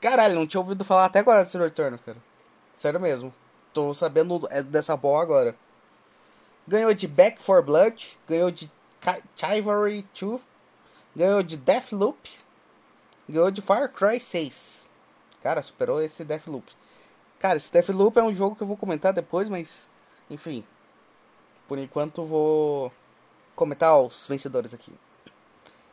Caralho, 0.00 0.34
não 0.34 0.46
tinha 0.46 0.60
ouvido 0.60 0.84
falar 0.84 1.04
até 1.04 1.20
agora 1.20 1.40
desse 1.40 1.56
Returnal, 1.56 2.00
cara. 2.04 2.18
Sério 2.74 2.98
mesmo. 2.98 3.32
Tô 3.72 3.94
sabendo 3.94 4.40
dessa 4.66 4.96
bola 4.96 5.22
agora. 5.22 5.56
Ganhou 6.66 6.92
de 6.92 7.06
Back 7.06 7.40
for 7.40 7.62
Blood, 7.62 8.18
ganhou 8.28 8.50
de 8.50 8.70
Chivalry 9.36 10.06
2, 10.20 10.40
ganhou 11.14 11.42
de 11.42 11.56
Deathloop, 11.56 12.38
ganhou 13.28 13.50
de 13.50 13.62
Far 13.62 13.88
Cry 13.88 14.18
6. 14.20 14.86
Cara, 15.42 15.62
superou 15.62 16.02
esse 16.02 16.24
Deathloop. 16.24 16.70
Cara, 17.38 17.56
esse 17.56 17.72
Deathloop 17.72 18.18
é 18.18 18.22
um 18.22 18.32
jogo 18.32 18.56
que 18.56 18.62
eu 18.62 18.66
vou 18.66 18.76
comentar 18.76 19.12
depois, 19.12 19.48
mas 19.48 19.88
enfim. 20.28 20.64
Por 21.68 21.78
enquanto 21.78 22.24
vou 22.24 22.92
comentar 23.54 24.00
os 24.00 24.26
vencedores 24.26 24.74
aqui. 24.74 24.92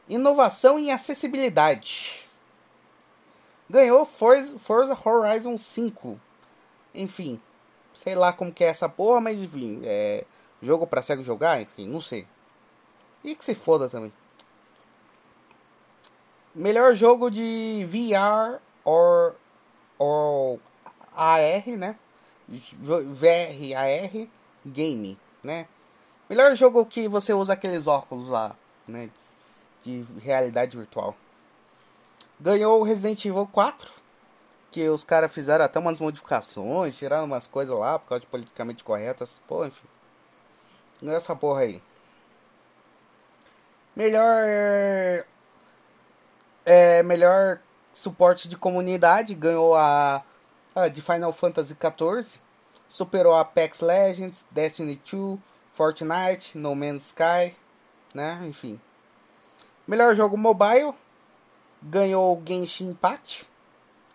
Inovação 0.09 0.79
em 0.79 0.91
acessibilidade. 0.91 2.25
Ganhou 3.69 4.05
Forza, 4.05 4.97
Horizon 5.03 5.57
5. 5.57 6.19
Enfim, 6.93 7.39
sei 7.93 8.15
lá 8.15 8.31
como 8.31 8.51
que 8.51 8.63
é 8.63 8.67
essa 8.67 8.87
porra, 8.87 9.19
mas 9.19 9.41
enfim, 9.41 9.81
é 9.83 10.23
Jogo 10.61 10.87
pra 10.87 11.01
cego 11.01 11.23
jogar? 11.23 11.61
Enfim, 11.61 11.87
não 11.87 12.01
sei. 12.01 12.27
E 13.23 13.35
que 13.35 13.45
se 13.45 13.53
foda 13.53 13.89
também. 13.89 14.11
Melhor 16.53 16.95
jogo 16.95 17.29
de 17.29 17.85
VR 17.87 18.59
or, 18.83 19.35
or 19.99 20.59
AR, 21.15 21.67
né? 21.77 21.95
VR, 22.47 23.75
AR, 23.75 24.27
game, 24.65 25.17
né? 25.43 25.67
Melhor 26.27 26.55
jogo 26.55 26.85
que 26.85 27.07
você 27.07 27.33
usa 27.33 27.53
aqueles 27.53 27.85
óculos 27.85 28.29
lá, 28.29 28.55
né? 28.87 29.09
De 29.87 30.05
realidade 30.19 30.75
virtual. 30.75 31.15
Ganhou 32.37 32.81
o 32.81 32.83
Resident 32.83 33.23
Evil 33.23 33.47
4. 33.47 33.89
Que 34.69 34.89
os 34.89 35.01
caras 35.01 35.33
fizeram 35.33 35.63
até 35.63 35.79
umas 35.79 36.01
modificações, 36.01 36.97
tiraram 36.97 37.23
umas 37.23 37.47
coisas 37.47 37.77
lá 37.77 37.97
por 37.97 38.09
causa 38.09 38.19
de 38.19 38.27
politicamente 38.27 38.83
corretas. 38.83 39.41
Pô, 39.47 39.65
enfim. 39.65 39.87
Nessa 41.01 41.33
porra 41.33 41.61
aí. 41.61 41.81
Melhor. 43.95 44.43
É, 46.65 47.01
melhor 47.01 47.61
suporte 47.93 48.49
de 48.49 48.57
comunidade 48.57 49.33
ganhou 49.33 49.73
a, 49.73 50.21
a 50.75 50.89
de 50.89 51.01
Final 51.01 51.31
Fantasy 51.31 51.75
XIV. 51.75 52.41
Superou 52.89 53.35
Apex 53.35 53.79
Legends, 53.79 54.45
Destiny 54.51 55.01
2, 55.09 55.39
Fortnite, 55.71 56.57
No 56.57 56.75
Man's 56.75 57.07
Sky, 57.07 57.55
né? 58.13 58.43
Enfim. 58.45 58.79
Melhor 59.87 60.15
jogo 60.15 60.37
mobile 60.37 60.93
ganhou 61.81 62.41
Genshin 62.45 62.89
Impact. 62.89 63.47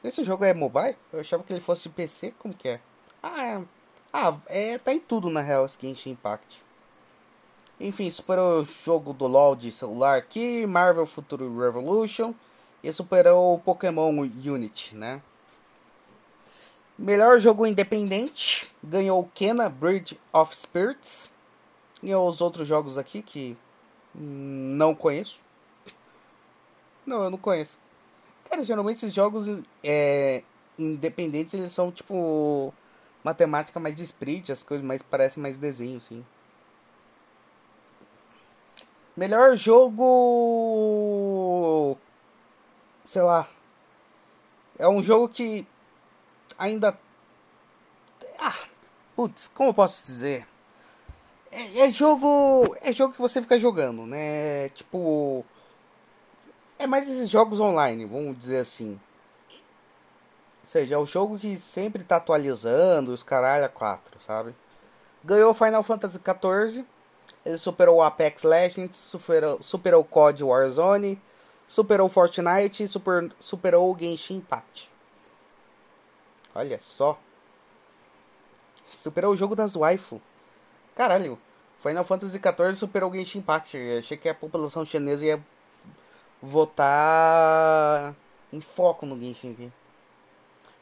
Esse 0.05 0.23
jogo 0.23 0.45
é 0.45 0.53
mobile? 0.53 0.97
Eu 1.13 1.21
achava 1.21 1.43
que 1.43 1.53
ele 1.53 1.61
fosse 1.61 1.89
PC, 1.89 2.35
como 2.39 2.53
que 2.53 2.69
é? 2.69 2.81
Ah, 3.23 3.47
é, 3.47 3.63
ah, 4.13 4.37
é 4.47 4.79
tá 4.79 4.93
em 4.93 5.01
tudo 5.01 5.31
na 5.31 5.41
real 5.41 5.65
esse 5.65 5.79
Genshin 5.81 6.11
Impact. 6.11 6.63
Enfim, 7.81 8.11
superou 8.11 8.61
o 8.61 8.65
jogo 8.65 9.13
do 9.13 9.27
LoL 9.27 9.57
de 9.57 9.73
celular 9.73 10.19
aqui, 10.19 10.67
Marvel 10.67 11.07
Future 11.07 11.45
Revolution 11.45 12.35
e 12.83 12.93
superou 12.93 13.55
o 13.55 13.59
Pokémon 13.59 14.11
Unity, 14.11 14.97
né? 14.97 15.23
Melhor 16.99 17.39
jogo 17.39 17.67
independente, 17.67 18.71
ganhou 18.83 19.29
Kena 19.35 19.69
Bridge 19.69 20.19
of 20.33 20.55
Spirits. 20.55 21.31
E 22.03 22.15
os 22.15 22.41
outros 22.41 22.67
jogos 22.67 22.99
aqui 22.99 23.23
que 23.23 23.57
não 24.15 24.95
conheço. 24.95 25.41
Não, 27.07 27.25
eu 27.25 27.31
não 27.31 27.39
conheço. 27.39 27.77
Cara, 28.49 28.63
geralmente 28.63 28.97
esses 28.97 29.13
jogos 29.15 29.47
é, 29.83 30.43
independentes, 30.79 31.55
eles 31.55 31.73
são 31.73 31.91
tipo 31.91 32.73
matemática 33.25 33.79
mais 33.81 33.99
sprite, 34.01 34.53
as 34.53 34.63
coisas 34.63 34.87
mais 34.87 35.03
parecem 35.03 35.43
mais 35.43 35.59
desenho, 35.59 35.97
assim. 35.97 36.25
Melhor 39.17 39.57
jogo. 39.57 39.99
Sei 43.07 43.23
lá. 43.23 43.49
É 44.79 44.89
um 44.89 45.03
jogo 45.03 45.29
que 45.29 45.67
ainda. 46.59 46.99
Ah, 48.39 48.59
putz, 49.15 49.49
como 49.49 49.71
eu 49.71 49.75
posso 49.75 50.07
dizer? 50.07 50.47
É, 51.51 51.81
é, 51.87 51.91
jogo. 51.91 52.75
É 52.81 52.93
jogo 52.93 53.13
que 53.15 53.21
você 53.21 53.43
fica 53.43 53.59
jogando, 53.59 54.07
né? 54.07 54.71
Tipo. 54.71 55.45
É 56.83 56.87
mais 56.87 57.09
esses 57.09 57.29
jogos 57.29 57.61
online, 57.61 58.05
vamos 58.05 58.37
dizer 58.37 58.59
assim. 58.59 59.01
Ou 60.61 60.67
seja, 60.67 60.97
é 60.97 60.99
o 60.99 61.07
jogo 61.07 61.39
que 61.39 61.57
sempre 61.57 62.03
tá 62.03 62.17
atualizando 62.17 63.13
os 63.13 63.23
caralho 63.23 63.65
a 63.65 63.69
4, 63.69 64.21
sabe? 64.21 64.53
Ganhou 65.23 65.55
Final 65.55 65.85
Fantasy 65.85 66.19
XIV 66.19 66.85
ele 67.45 67.57
superou 67.57 67.99
o 67.99 68.03
Apex 68.03 68.43
Legends, 68.43 68.97
superou, 68.97 69.63
superou 69.63 70.03
o 70.03 70.05
COD 70.05 70.43
Warzone, 70.43 71.21
superou 71.69 72.09
Fortnite 72.09 72.83
e 72.83 72.89
super, 72.89 73.33
superou 73.39 73.93
o 73.93 73.99
Genshin 73.99 74.39
Impact. 74.39 74.91
Olha 76.55 76.79
só. 76.79 77.19
Superou 78.93 79.33
o 79.33 79.37
jogo 79.37 79.57
das 79.57 79.75
waifu. 79.75 80.21
Caralho, 80.95 81.39
Final 81.81 82.05
Fantasy 82.05 82.39
XIV 82.39 82.75
superou 82.75 83.11
o 83.11 83.15
Genshin 83.15 83.39
Impact. 83.39 83.77
Eu 83.77 83.99
achei 83.99 84.17
que 84.17 84.29
a 84.29 84.35
população 84.35 84.85
chinesa 84.85 85.25
ia 85.25 85.45
votar 86.43 88.15
em 88.53 88.61
foco 88.61 89.07
no 89.07 89.19
Genshin 89.19 89.53
aqui. 89.53 89.73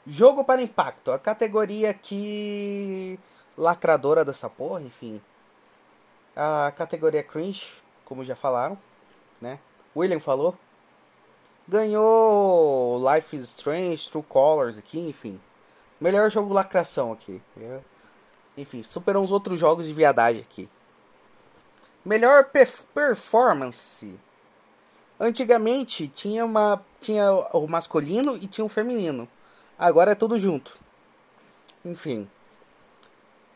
Jogo 0.07 0.43
para 0.43 0.63
impacto. 0.63 1.13
A 1.13 1.19
categoria 1.19 1.93
que 1.93 3.21
lacradora 3.57 4.25
dessa 4.25 4.49
porra, 4.49 4.81
enfim. 4.81 5.21
A 6.35 6.73
categoria 6.75 7.23
cringe, 7.23 7.75
como 8.05 8.25
já 8.25 8.35
falaram, 8.35 8.79
né? 9.41 9.59
William 9.95 10.21
falou. 10.21 10.57
Ganhou 11.69 12.99
Life 13.15 13.37
is 13.37 13.45
Strange, 13.45 14.11
True 14.11 14.25
Colors 14.25 14.79
aqui, 14.79 14.99
enfim. 14.99 15.41
Melhor 16.01 16.31
jogo 16.31 16.55
lacração 16.55 17.13
aqui. 17.13 17.41
Enfim, 18.57 18.83
superou 18.83 19.23
os 19.23 19.31
outros 19.31 19.61
jogos 19.61 19.87
de 19.87 19.93
viadagem 19.93 20.41
aqui. 20.41 20.69
Melhor 22.05 22.47
performance. 22.95 24.19
Antigamente 25.21 26.09
tinha 26.09 26.47
uma 26.47 26.83
tinha 26.99 27.31
o 27.53 27.67
masculino 27.69 28.39
e 28.39 28.47
tinha 28.47 28.65
o 28.65 28.71
feminino. 28.71 29.29
Agora 29.79 30.13
é 30.13 30.15
tudo 30.15 30.39
junto. 30.39 30.79
Enfim. 31.85 32.27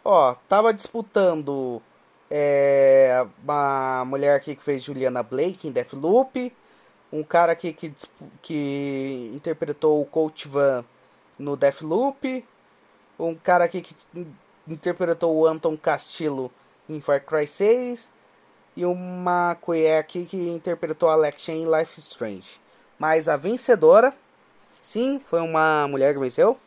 Ó, 0.04 0.34
tava 0.46 0.74
disputando 0.74 1.80
é, 2.30 3.26
uma 3.42 4.04
mulher 4.04 4.36
aqui 4.36 4.54
que 4.54 4.62
fez 4.62 4.82
Juliana 4.82 5.22
Blake 5.22 5.66
em 5.66 5.72
Deathloop, 5.72 6.52
um 7.10 7.22
cara 7.22 7.52
aqui 7.52 7.72
que, 7.72 7.94
que 8.42 9.30
interpretou 9.34 10.02
o 10.02 10.06
Coach 10.06 10.46
Van 10.46 10.84
no 11.38 11.56
Deathloop, 11.56 12.44
um 13.18 13.34
cara 13.34 13.64
aqui 13.64 13.80
que 13.80 13.96
interpretou 14.68 15.34
o 15.34 15.46
Anton 15.46 15.76
Castillo 15.78 16.50
em 16.88 17.00
Far 17.00 17.24
Cry 17.24 17.46
6 17.46 18.10
e 18.76 18.84
uma 18.84 19.54
mulher 19.54 19.98
aqui 19.98 20.24
que 20.24 20.36
interpretou 20.36 21.08
a 21.08 21.12
Alexia 21.12 21.54
em 21.54 21.64
Life 21.64 21.98
is 21.98 22.06
Strange. 22.06 22.60
Mas 22.98 23.28
a 23.28 23.36
vencedora, 23.36 24.14
sim, 24.82 25.20
foi 25.20 25.40
uma 25.40 25.86
mulher 25.88 26.14
que 26.14 26.20
venceu, 26.20 26.58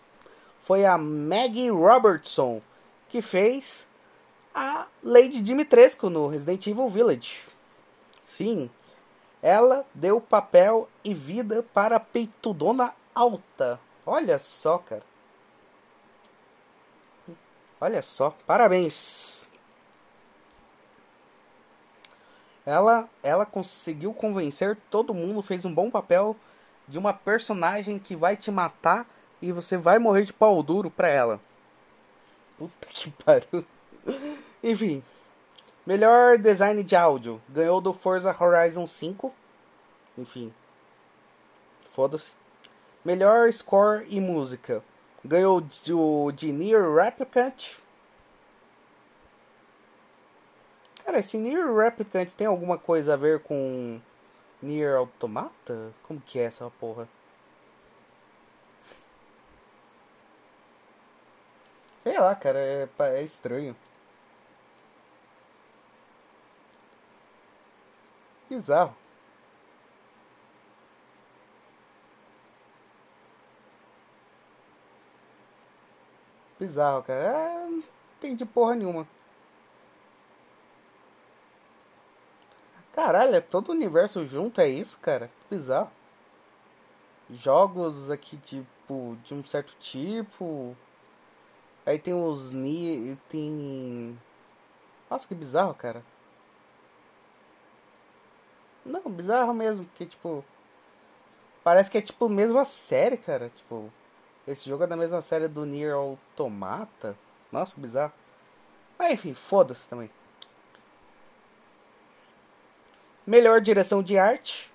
foi 0.62 0.86
a 0.86 0.98
Maggie 0.98 1.70
Robertson 1.70 2.62
que 3.10 3.22
fez 3.22 3.88
a 4.54 4.88
Lady 5.04 5.42
Dimitrescu 5.42 6.10
no 6.10 6.28
Resident 6.28 6.66
Evil 6.68 6.90
Village. 6.90 7.42
Sim, 8.26 8.70
ela 9.42 9.86
deu 9.94 10.20
papel 10.20 10.90
e 11.04 11.14
vida 11.14 11.64
para 11.74 11.98
a 11.98 12.00
peitudona 12.00 12.94
alta. 13.14 13.80
Olha 14.06 14.40
só, 14.40 14.78
cara. 14.78 15.04
Olha 17.80 18.02
só, 18.02 18.36
parabéns. 18.46 19.47
Ela, 22.68 23.10
ela 23.24 23.46
conseguiu 23.46 24.14
convencer 24.14 24.78
todo 24.92 25.14
mundo, 25.14 25.42
fez 25.42 25.64
um 25.64 25.74
bom 25.74 25.90
papel 25.90 26.36
de 26.86 27.00
uma 27.00 27.14
personagem 27.14 27.98
que 27.98 28.14
vai 28.14 28.36
te 28.36 28.52
matar 28.52 29.08
e 29.42 29.54
você 29.54 29.78
vai 29.78 29.98
morrer 29.98 30.24
de 30.24 30.34
pau 30.34 30.62
duro 30.62 30.92
pra 30.92 31.08
ela. 31.08 31.40
Puta 32.58 32.88
que 32.90 33.10
pariu. 33.24 33.66
Enfim. 34.62 35.02
Melhor 35.86 36.38
design 36.38 36.84
de 36.84 36.94
áudio. 36.94 37.42
Ganhou 37.48 37.80
do 37.80 37.94
Forza 37.94 38.36
Horizon 38.38 38.86
5. 38.86 39.34
Enfim. 40.18 40.54
Foda-se. 41.88 42.34
Melhor 43.06 43.50
score 43.54 44.06
e 44.10 44.20
música. 44.20 44.84
Ganhou 45.24 45.62
do, 45.86 46.34
de 46.34 46.52
Near 46.52 46.94
Replicant. 46.94 47.78
Cara, 51.08 51.20
esse 51.20 51.38
Near 51.38 51.74
Replicant 51.74 52.34
tem 52.34 52.46
alguma 52.46 52.78
coisa 52.78 53.14
a 53.14 53.16
ver 53.16 53.40
com 53.40 53.98
Near 54.62 54.98
Automata? 54.98 55.94
Como 56.03 56.20
que 56.20 56.38
é 56.38 56.44
essa 56.44 56.70
porra? 56.81 57.08
Sei 62.03 62.20
lá, 62.20 62.34
cara, 62.36 62.60
é, 62.60 62.90
é 63.00 63.24
estranho. 63.24 63.75
Bizarro. 68.50 68.94
Bizarro, 76.60 77.03
cara. 77.03 77.24
É, 77.24 77.68
não 77.70 77.84
entendi 78.18 78.46
porra 78.46 78.75
nenhuma. 78.75 79.08
Caralho, 82.98 83.36
é 83.36 83.42
todo 83.42 83.70
o 83.70 83.74
universo 83.74 84.25
junto, 84.25 84.60
é 84.60 84.68
isso, 84.68 84.98
cara? 85.00 85.29
Bizarro. 85.51 85.92
Jogos 87.29 88.10
aqui, 88.10 88.38
tipo, 88.38 89.16
de 89.24 89.36
um 89.36 89.46
certo 89.46 89.75
tipo. 89.79 90.75
Aí 91.86 92.00
tem 92.00 92.16
os 92.16 92.51
Ni. 92.51 93.16
Tem. 93.29 94.20
Nossa, 95.12 95.27
que 95.27 95.36
bizarro, 95.36 95.75
cara. 95.75 96.03
Não, 98.83 99.01
bizarro 99.12 99.53
mesmo, 99.53 99.86
porque 99.86 100.07
tipo. 100.07 100.44
Parece 101.64 101.92
que 101.92 102.00
é 102.00 102.01
tipo 102.01 102.25
a 102.25 102.29
mesma 102.29 102.66
série, 102.66 103.18
cara. 103.18 103.51
Tipo. 103.51 103.92
Esse 104.48 104.68
jogo 104.68 104.86
é 104.86 104.88
da 104.88 104.98
mesma 104.98 105.22
série 105.22 105.48
do 105.48 105.68
Nier 105.68 105.94
Automata. 105.94 107.16
Nossa, 107.51 107.75
que 107.75 107.81
bizarro. 107.81 108.14
Mas 108.98 109.14
enfim, 109.14 109.36
foda-se 109.36 109.88
também. 109.88 110.10
Melhor 113.27 113.59
direção 113.59 114.01
de 114.01 114.18
arte. 114.18 114.72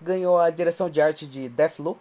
Ganhou 0.00 0.38
a 0.38 0.50
direção 0.50 0.88
de 0.88 1.00
arte 1.00 1.26
de 1.26 1.48
Deathloop. 1.48 2.00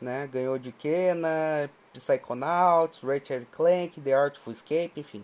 Né? 0.00 0.26
Ganhou 0.26 0.58
de 0.58 0.72
Kena, 0.72 1.68
Psychonauts, 1.92 3.02
Ratchet 3.02 3.46
Clank, 3.52 4.00
The 4.00 4.14
Artful 4.14 4.54
Escape, 4.54 4.92
enfim. 4.96 5.22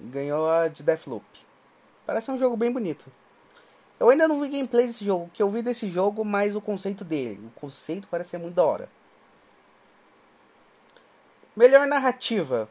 Ganhou 0.00 0.48
a 0.48 0.68
de 0.68 0.84
Deathloop. 0.84 1.24
Parece 2.06 2.30
um 2.30 2.38
jogo 2.38 2.56
bem 2.56 2.70
bonito. 2.70 3.10
Eu 3.98 4.08
ainda 4.10 4.28
não 4.28 4.40
vi 4.40 4.48
gameplay 4.48 4.86
desse 4.86 5.04
jogo, 5.04 5.28
que 5.34 5.42
eu 5.42 5.50
vi 5.50 5.60
desse 5.60 5.90
jogo, 5.90 6.24
mas 6.24 6.54
o 6.54 6.60
conceito 6.60 7.04
dele. 7.04 7.44
O 7.48 7.60
conceito 7.60 8.06
parece 8.08 8.30
ser 8.30 8.38
muito 8.38 8.54
da 8.54 8.64
hora. 8.64 8.88
Melhor 11.56 11.88
narrativa. 11.88 12.68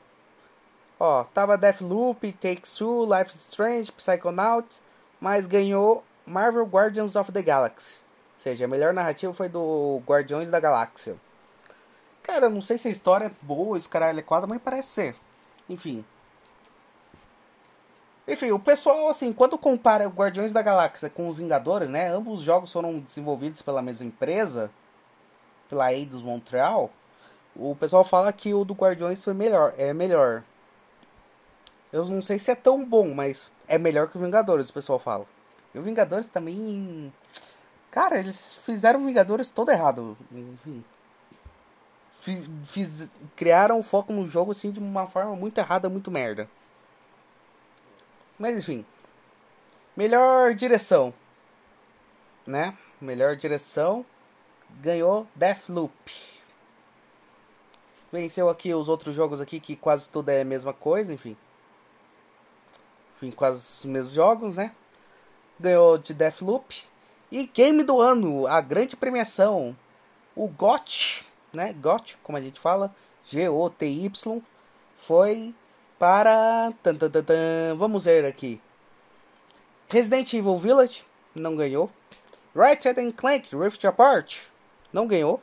Ó, 0.99 1.23
tava 1.23 1.57
Deathloop, 1.57 2.33
Takes 2.33 2.73
Two, 2.73 3.05
Life 3.05 3.33
is 3.33 3.41
Strange, 3.45 3.91
Psychonauts, 3.91 4.81
mas 5.19 5.47
ganhou 5.47 6.03
Marvel 6.25 6.65
Guardians 6.65 7.15
of 7.15 7.31
the 7.31 7.41
Galaxy. 7.41 8.01
Ou 8.35 8.41
seja, 8.41 8.65
a 8.65 8.67
melhor 8.67 8.93
narrativa 8.93 9.33
foi 9.33 9.47
do 9.47 10.01
Guardiões 10.05 10.51
da 10.51 10.59
Galáxia. 10.59 11.15
Cara, 12.21 12.49
não 12.49 12.61
sei 12.61 12.77
se 12.77 12.87
a 12.87 12.91
história 12.91 13.25
é 13.25 13.31
boa, 13.41 13.77
esse 13.77 13.89
caralho 13.89 14.19
é 14.19 14.21
quadro, 14.21 14.47
mas 14.47 14.61
parece 14.61 14.89
ser. 14.89 15.15
Enfim. 15.69 16.03
Enfim, 18.27 18.51
o 18.51 18.59
pessoal, 18.59 19.07
assim, 19.07 19.33
quando 19.33 19.57
compara 19.57 20.07
o 20.07 20.11
Guardiões 20.11 20.53
da 20.53 20.61
Galáxia 20.61 21.09
com 21.09 21.27
os 21.27 21.37
Vingadores, 21.39 21.89
né? 21.89 22.09
Ambos 22.09 22.39
os 22.39 22.45
jogos 22.45 22.71
foram 22.71 22.99
desenvolvidos 22.99 23.61
pela 23.61 23.81
mesma 23.81 24.05
empresa, 24.05 24.69
pela 25.67 25.91
Eidos 25.91 26.21
Montreal. 26.21 26.91
O 27.55 27.75
pessoal 27.75 28.03
fala 28.03 28.31
que 28.31 28.53
o 28.53 28.63
do 28.63 28.73
Guardiões 28.75 29.23
foi 29.23 29.33
melhor, 29.33 29.73
é 29.77 29.93
melhor. 29.93 30.43
Eu 31.91 32.05
não 32.05 32.21
sei 32.21 32.37
se 32.39 32.51
é 32.51 32.55
tão 32.55 32.85
bom, 32.85 33.13
mas 33.13 33.51
é 33.67 33.77
melhor 33.77 34.09
que 34.09 34.17
o 34.17 34.21
Vingadores, 34.21 34.69
o 34.69 34.73
pessoal 34.73 34.99
fala. 34.99 35.25
E 35.73 35.79
o 35.79 35.81
Vingadores 35.81 36.27
também. 36.27 37.11
Cara, 37.91 38.19
eles 38.19 38.53
fizeram 38.53 39.01
o 39.01 39.05
Vingadores 39.05 39.49
todo 39.49 39.71
errado. 39.71 40.17
Enfim 40.31 40.83
fiz, 42.65 43.09
criaram 43.35 43.79
o 43.79 43.83
foco 43.83 44.11
no 44.13 44.27
jogo 44.27 44.51
assim 44.51 44.71
de 44.71 44.79
uma 44.79 45.07
forma 45.07 45.35
muito 45.35 45.57
errada, 45.57 45.89
muito 45.89 46.11
merda. 46.11 46.49
Mas 48.37 48.57
enfim. 48.57 48.85
Melhor 49.95 50.53
direção. 50.53 51.13
Né? 52.45 52.75
Melhor 52.99 53.35
direção 53.35 54.05
ganhou 54.81 55.27
Deathloop. 55.35 55.93
Venceu 58.11 58.49
aqui 58.49 58.73
os 58.73 58.89
outros 58.89 59.15
jogos 59.15 59.39
aqui 59.39 59.59
que 59.59 59.75
quase 59.75 60.09
tudo 60.09 60.29
é 60.29 60.41
a 60.41 60.45
mesma 60.45 60.73
coisa, 60.73 61.13
enfim. 61.13 61.37
Enfim, 63.19 63.31
quase 63.31 63.59
os 63.59 63.85
mesmos 63.85 64.13
jogos, 64.13 64.53
né? 64.53 64.71
Ganhou 65.59 65.97
de 65.97 66.13
Deathloop. 66.13 66.83
E 67.31 67.45
Game 67.45 67.83
do 67.83 68.01
Ano, 68.01 68.47
a 68.47 68.59
grande 68.61 68.95
premiação. 68.95 69.75
O 70.35 70.47
GOT 70.47 71.25
né? 71.53 71.73
GOT, 71.73 72.17
como 72.23 72.37
a 72.37 72.41
gente 72.41 72.59
fala, 72.59 72.93
G-O-T-Y, 73.25 74.41
foi 74.97 75.53
para. 75.97 76.71
Tan, 76.83 76.95
tan, 76.95 77.09
tan, 77.09 77.23
tan, 77.23 77.75
vamos 77.77 78.05
ver 78.05 78.25
aqui. 78.25 78.61
Resident 79.89 80.31
Evil 80.33 80.57
Village 80.57 81.03
não 81.33 81.55
ganhou. 81.55 81.89
Ratchet 82.55 83.11
Clank 83.13 83.55
Rift 83.55 83.85
Apart 83.85 84.47
não 84.91 85.07
ganhou. 85.07 85.41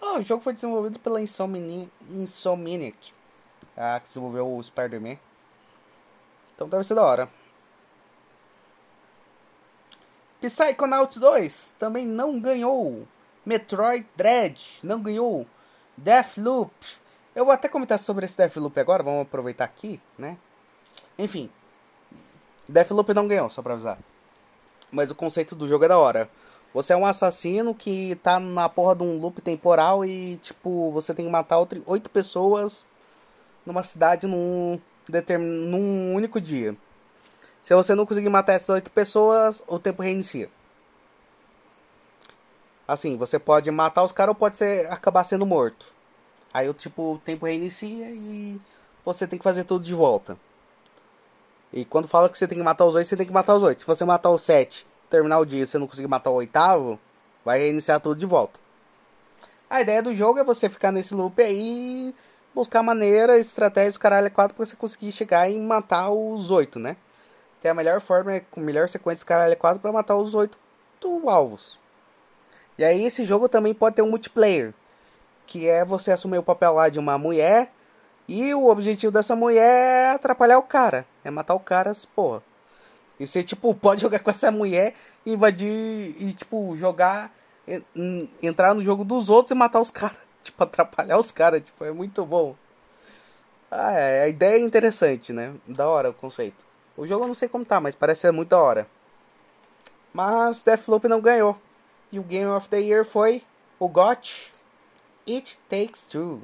Oh, 0.00 0.18
o 0.18 0.22
jogo 0.22 0.42
foi 0.42 0.52
desenvolvido 0.52 0.98
pela 0.98 1.20
Insomni 1.20 1.90
Insomniac. 2.10 3.12
A 3.76 4.00
que 4.00 4.08
desenvolveu 4.08 4.52
o 4.52 4.62
Spider-Man. 4.62 5.16
Então 6.62 6.68
deve 6.68 6.84
ser 6.84 6.94
da 6.94 7.02
hora. 7.02 7.28
Psychonauts 10.40 11.16
2 11.16 11.74
também 11.76 12.06
não 12.06 12.38
ganhou. 12.38 13.06
Metroid 13.44 14.06
Dread 14.16 14.78
não 14.82 15.00
ganhou. 15.00 15.44
Deathloop. 15.96 16.72
Eu 17.34 17.44
vou 17.44 17.52
até 17.52 17.68
comentar 17.68 17.98
sobre 17.98 18.26
esse 18.26 18.36
Deathloop 18.36 18.78
agora, 18.78 19.02
vamos 19.02 19.22
aproveitar 19.22 19.64
aqui, 19.64 20.00
né? 20.16 20.36
Enfim. 21.18 21.50
Deathloop 22.68 23.12
não 23.12 23.26
ganhou, 23.26 23.50
só 23.50 23.60
pra 23.60 23.72
avisar. 23.72 23.98
Mas 24.90 25.10
o 25.10 25.16
conceito 25.16 25.56
do 25.56 25.66
jogo 25.66 25.84
é 25.84 25.88
da 25.88 25.98
hora. 25.98 26.30
Você 26.72 26.92
é 26.92 26.96
um 26.96 27.04
assassino 27.04 27.74
que 27.74 28.14
tá 28.22 28.38
na 28.38 28.68
porra 28.68 28.94
de 28.94 29.02
um 29.02 29.18
loop 29.18 29.40
temporal 29.40 30.04
e, 30.04 30.36
tipo, 30.36 30.92
você 30.92 31.12
tem 31.12 31.24
que 31.24 31.30
matar 31.30 31.58
oito 31.86 32.08
pessoas 32.08 32.86
numa 33.66 33.82
cidade 33.82 34.26
num, 34.26 34.80
determin... 35.08 35.68
num 35.68 36.14
único 36.14 36.40
dia. 36.40 36.76
Se 37.62 37.74
você 37.74 37.94
não 37.94 38.04
conseguir 38.04 38.28
matar 38.28 38.54
essas 38.54 38.70
oito 38.70 38.90
pessoas, 38.90 39.62
o 39.66 39.78
tempo 39.78 40.02
reinicia. 40.02 40.50
Assim, 42.86 43.16
você 43.16 43.38
pode 43.38 43.70
matar 43.70 44.02
os 44.02 44.12
caras 44.12 44.30
ou 44.30 44.34
pode 44.34 44.56
ser, 44.56 44.90
acabar 44.90 45.24
sendo 45.24 45.46
morto. 45.46 45.86
Aí 46.52 46.68
o 46.68 46.74
tipo, 46.74 47.14
o 47.14 47.18
tempo 47.18 47.46
reinicia 47.46 48.10
e 48.10 48.60
você 49.04 49.26
tem 49.26 49.38
que 49.38 49.44
fazer 49.44 49.64
tudo 49.64 49.84
de 49.84 49.94
volta. 49.94 50.36
E 51.72 51.84
quando 51.84 52.06
fala 52.06 52.28
que 52.28 52.36
você 52.36 52.46
tem 52.46 52.58
que 52.58 52.64
matar 52.64 52.84
os 52.84 52.94
oito, 52.94 53.06
você 53.06 53.16
tem 53.16 53.26
que 53.26 53.32
matar 53.32 53.54
os 53.54 53.62
oito. 53.62 53.80
Se 53.80 53.86
você 53.86 54.04
matar 54.04 54.30
os 54.30 54.42
sete, 54.42 54.86
terminar 55.08 55.38
o 55.38 55.46
dia 55.46 55.62
e 55.62 55.66
você 55.66 55.78
não 55.78 55.86
conseguir 55.86 56.08
matar 56.08 56.30
o 56.30 56.34
oitavo, 56.34 56.98
vai 57.44 57.58
reiniciar 57.58 58.00
tudo 58.00 58.18
de 58.18 58.26
volta. 58.26 58.60
A 59.70 59.80
ideia 59.80 60.02
do 60.02 60.14
jogo 60.14 60.38
é 60.38 60.44
você 60.44 60.68
ficar 60.68 60.92
nesse 60.92 61.14
loop 61.14 61.40
aí, 61.40 62.14
buscar 62.54 62.82
maneira, 62.82 63.38
estratégias, 63.38 63.96
caralho, 63.96 64.26
é 64.26 64.30
quatro 64.30 64.54
pra 64.54 64.64
você 64.64 64.76
conseguir 64.76 65.12
chegar 65.12 65.48
e 65.48 65.58
matar 65.58 66.10
os 66.10 66.50
oito, 66.50 66.78
né? 66.78 66.96
Tem 67.60 67.70
a 67.70 67.74
melhor 67.74 68.00
forma, 68.00 68.40
com 68.50 68.60
melhor 68.60 68.88
sequência 68.88 69.24
caralho 69.24 69.56
4 69.56 69.80
para 69.80 69.92
matar 69.92 70.16
os 70.16 70.34
oito 70.34 70.58
alvos. 71.26 71.78
E 72.78 72.84
aí 72.84 73.04
esse 73.04 73.24
jogo 73.24 73.48
também 73.48 73.74
pode 73.74 73.96
ter 73.96 74.02
um 74.02 74.10
multiplayer, 74.10 74.72
que 75.46 75.68
é 75.68 75.84
você 75.84 76.10
assumir 76.12 76.38
o 76.38 76.42
papel 76.42 76.72
lá 76.72 76.88
de 76.88 76.98
uma 76.98 77.18
mulher 77.18 77.70
e 78.28 78.54
o 78.54 78.68
objetivo 78.68 79.12
dessa 79.12 79.36
mulher 79.36 79.66
é 79.66 80.10
atrapalhar 80.10 80.58
o 80.58 80.62
cara, 80.62 81.06
é 81.24 81.30
matar 81.30 81.54
o 81.54 81.60
cara, 81.60 81.92
porra. 82.14 82.42
E 83.18 83.26
você 83.26 83.42
tipo 83.42 83.74
pode 83.76 84.00
jogar 84.00 84.20
com 84.20 84.30
essa 84.30 84.50
mulher, 84.50 84.94
invadir 85.24 85.70
e 86.18 86.32
tipo 86.32 86.76
jogar 86.76 87.32
entrar 88.42 88.74
no 88.74 88.82
jogo 88.82 89.04
dos 89.04 89.30
outros 89.30 89.52
e 89.52 89.54
matar 89.54 89.80
os 89.80 89.90
caras, 89.90 90.18
tipo 90.42 90.62
atrapalhar 90.62 91.18
os 91.18 91.32
caras, 91.32 91.62
tipo 91.62 91.84
é 91.84 91.92
muito 91.92 92.24
bom. 92.24 92.54
Ah, 93.70 93.92
é, 93.92 94.24
a 94.24 94.28
ideia 94.28 94.56
é 94.56 94.60
interessante, 94.60 95.32
né? 95.32 95.54
Da 95.66 95.88
hora 95.88 96.10
o 96.10 96.14
conceito. 96.14 96.64
O 96.96 97.06
jogo 97.06 97.24
eu 97.24 97.28
não 97.28 97.34
sei 97.34 97.48
como 97.48 97.64
tá, 97.64 97.80
mas 97.80 97.94
parece 97.94 98.22
ser 98.22 98.32
muito 98.32 98.50
da 98.50 98.60
hora. 98.60 98.86
Mas 100.12 100.62
Deathloop 100.62 101.08
não 101.08 101.20
ganhou. 101.20 101.56
E 102.10 102.18
o 102.18 102.22
Game 102.22 102.50
of 102.50 102.68
the 102.68 102.78
Year 102.78 103.04
foi 103.04 103.42
o 103.78 103.88
GOT 103.88 104.52
It 105.26 105.58
Takes 105.68 106.04
Two. 106.04 106.42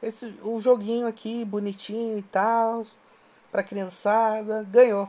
Esse, 0.00 0.32
o 0.42 0.60
joguinho 0.60 1.08
aqui, 1.08 1.44
bonitinho 1.44 2.18
e 2.18 2.22
tal, 2.22 2.86
pra 3.50 3.64
criançada, 3.64 4.62
ganhou. 4.70 5.08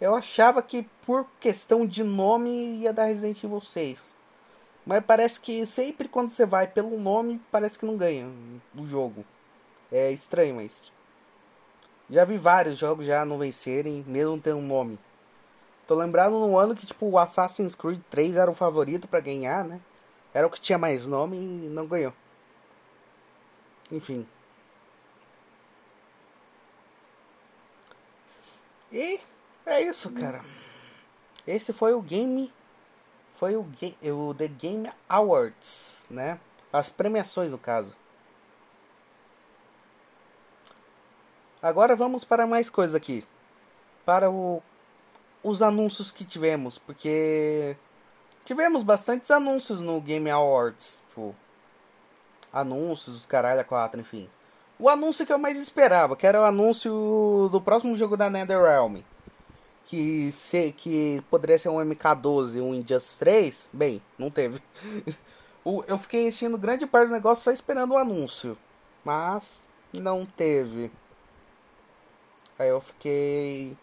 Eu 0.00 0.14
achava 0.14 0.62
que 0.62 0.86
por 1.06 1.26
questão 1.40 1.86
de 1.86 2.04
nome 2.04 2.50
ia 2.80 2.92
dar 2.92 3.04
Resident 3.04 3.42
Evil 3.42 3.60
6. 3.60 4.14
Mas 4.88 5.04
parece 5.04 5.38
que 5.38 5.66
sempre 5.66 6.08
quando 6.08 6.30
você 6.30 6.46
vai 6.46 6.66
pelo 6.66 6.98
nome, 6.98 7.38
parece 7.52 7.78
que 7.78 7.84
não 7.84 7.94
ganha 7.94 8.26
o 8.74 8.86
jogo. 8.86 9.22
É 9.92 10.10
estranho, 10.10 10.54
mas 10.54 10.90
já 12.08 12.24
vi 12.24 12.38
vários 12.38 12.78
jogos 12.78 13.04
já 13.04 13.22
não 13.22 13.36
vencerem, 13.36 14.02
mesmo 14.06 14.40
tendo 14.40 14.56
um 14.56 14.66
nome. 14.66 14.98
Tô 15.86 15.94
lembrado 15.94 16.30
no 16.30 16.56
ano 16.56 16.74
que 16.74 16.86
tipo 16.86 17.06
o 17.06 17.18
Assassin's 17.18 17.74
Creed 17.74 18.00
3 18.08 18.36
era 18.38 18.50
o 18.50 18.54
favorito 18.54 19.06
para 19.06 19.20
ganhar, 19.20 19.62
né? 19.62 19.78
Era 20.32 20.46
o 20.46 20.50
que 20.50 20.58
tinha 20.58 20.78
mais 20.78 21.06
nome 21.06 21.36
e 21.36 21.68
não 21.68 21.86
ganhou. 21.86 22.14
Enfim. 23.92 24.26
E 28.90 29.20
é 29.66 29.82
isso, 29.82 30.10
cara. 30.12 30.42
Esse 31.46 31.74
foi 31.74 31.92
o 31.92 32.00
game 32.00 32.50
foi 33.38 33.56
o, 33.56 33.64
o 33.64 34.34
The 34.34 34.48
Game 34.48 34.90
Awards, 35.08 36.04
né? 36.10 36.40
As 36.72 36.88
premiações 36.88 37.50
no 37.50 37.58
caso. 37.58 37.94
Agora 41.62 41.94
vamos 41.94 42.24
para 42.24 42.46
mais 42.46 42.68
coisas 42.68 42.94
aqui. 42.94 43.24
Para 44.04 44.30
o, 44.30 44.62
os 45.42 45.62
anúncios 45.62 46.10
que 46.10 46.24
tivemos, 46.24 46.78
porque 46.78 47.76
tivemos 48.44 48.82
bastantes 48.82 49.30
anúncios 49.30 49.80
no 49.80 50.00
Game 50.00 50.30
Awards, 50.30 51.02
tipo, 51.08 51.34
anúncios, 52.52 53.16
os 53.16 53.26
caralho 53.26 53.60
a 53.60 53.64
quatro, 53.64 54.00
enfim. 54.00 54.28
O 54.78 54.88
anúncio 54.88 55.26
que 55.26 55.32
eu 55.32 55.38
mais 55.38 55.60
esperava, 55.60 56.16
que 56.16 56.26
era 56.26 56.40
o 56.40 56.44
anúncio 56.44 57.48
do 57.50 57.60
próximo 57.60 57.96
jogo 57.96 58.16
da 58.16 58.30
NetherRealm, 58.30 59.02
que 59.88 60.30
se, 60.32 60.70
que 60.72 61.24
poderia 61.30 61.58
ser 61.58 61.70
um 61.70 61.78
MK12 61.78 62.62
um 62.62 62.74
Injustice 62.74 63.18
3, 63.18 63.70
bem, 63.72 64.02
não 64.18 64.30
teve. 64.30 64.62
eu 65.64 65.96
fiquei 65.96 66.26
enchendo 66.26 66.58
grande 66.58 66.86
parte 66.86 67.08
do 67.08 67.14
negócio 67.14 67.44
só 67.44 67.50
esperando 67.50 67.92
o 67.92 67.96
anúncio, 67.96 68.56
mas 69.02 69.62
não 69.90 70.26
teve. 70.26 70.92
Aí 72.58 72.68
eu 72.68 72.82
fiquei. 72.82 73.78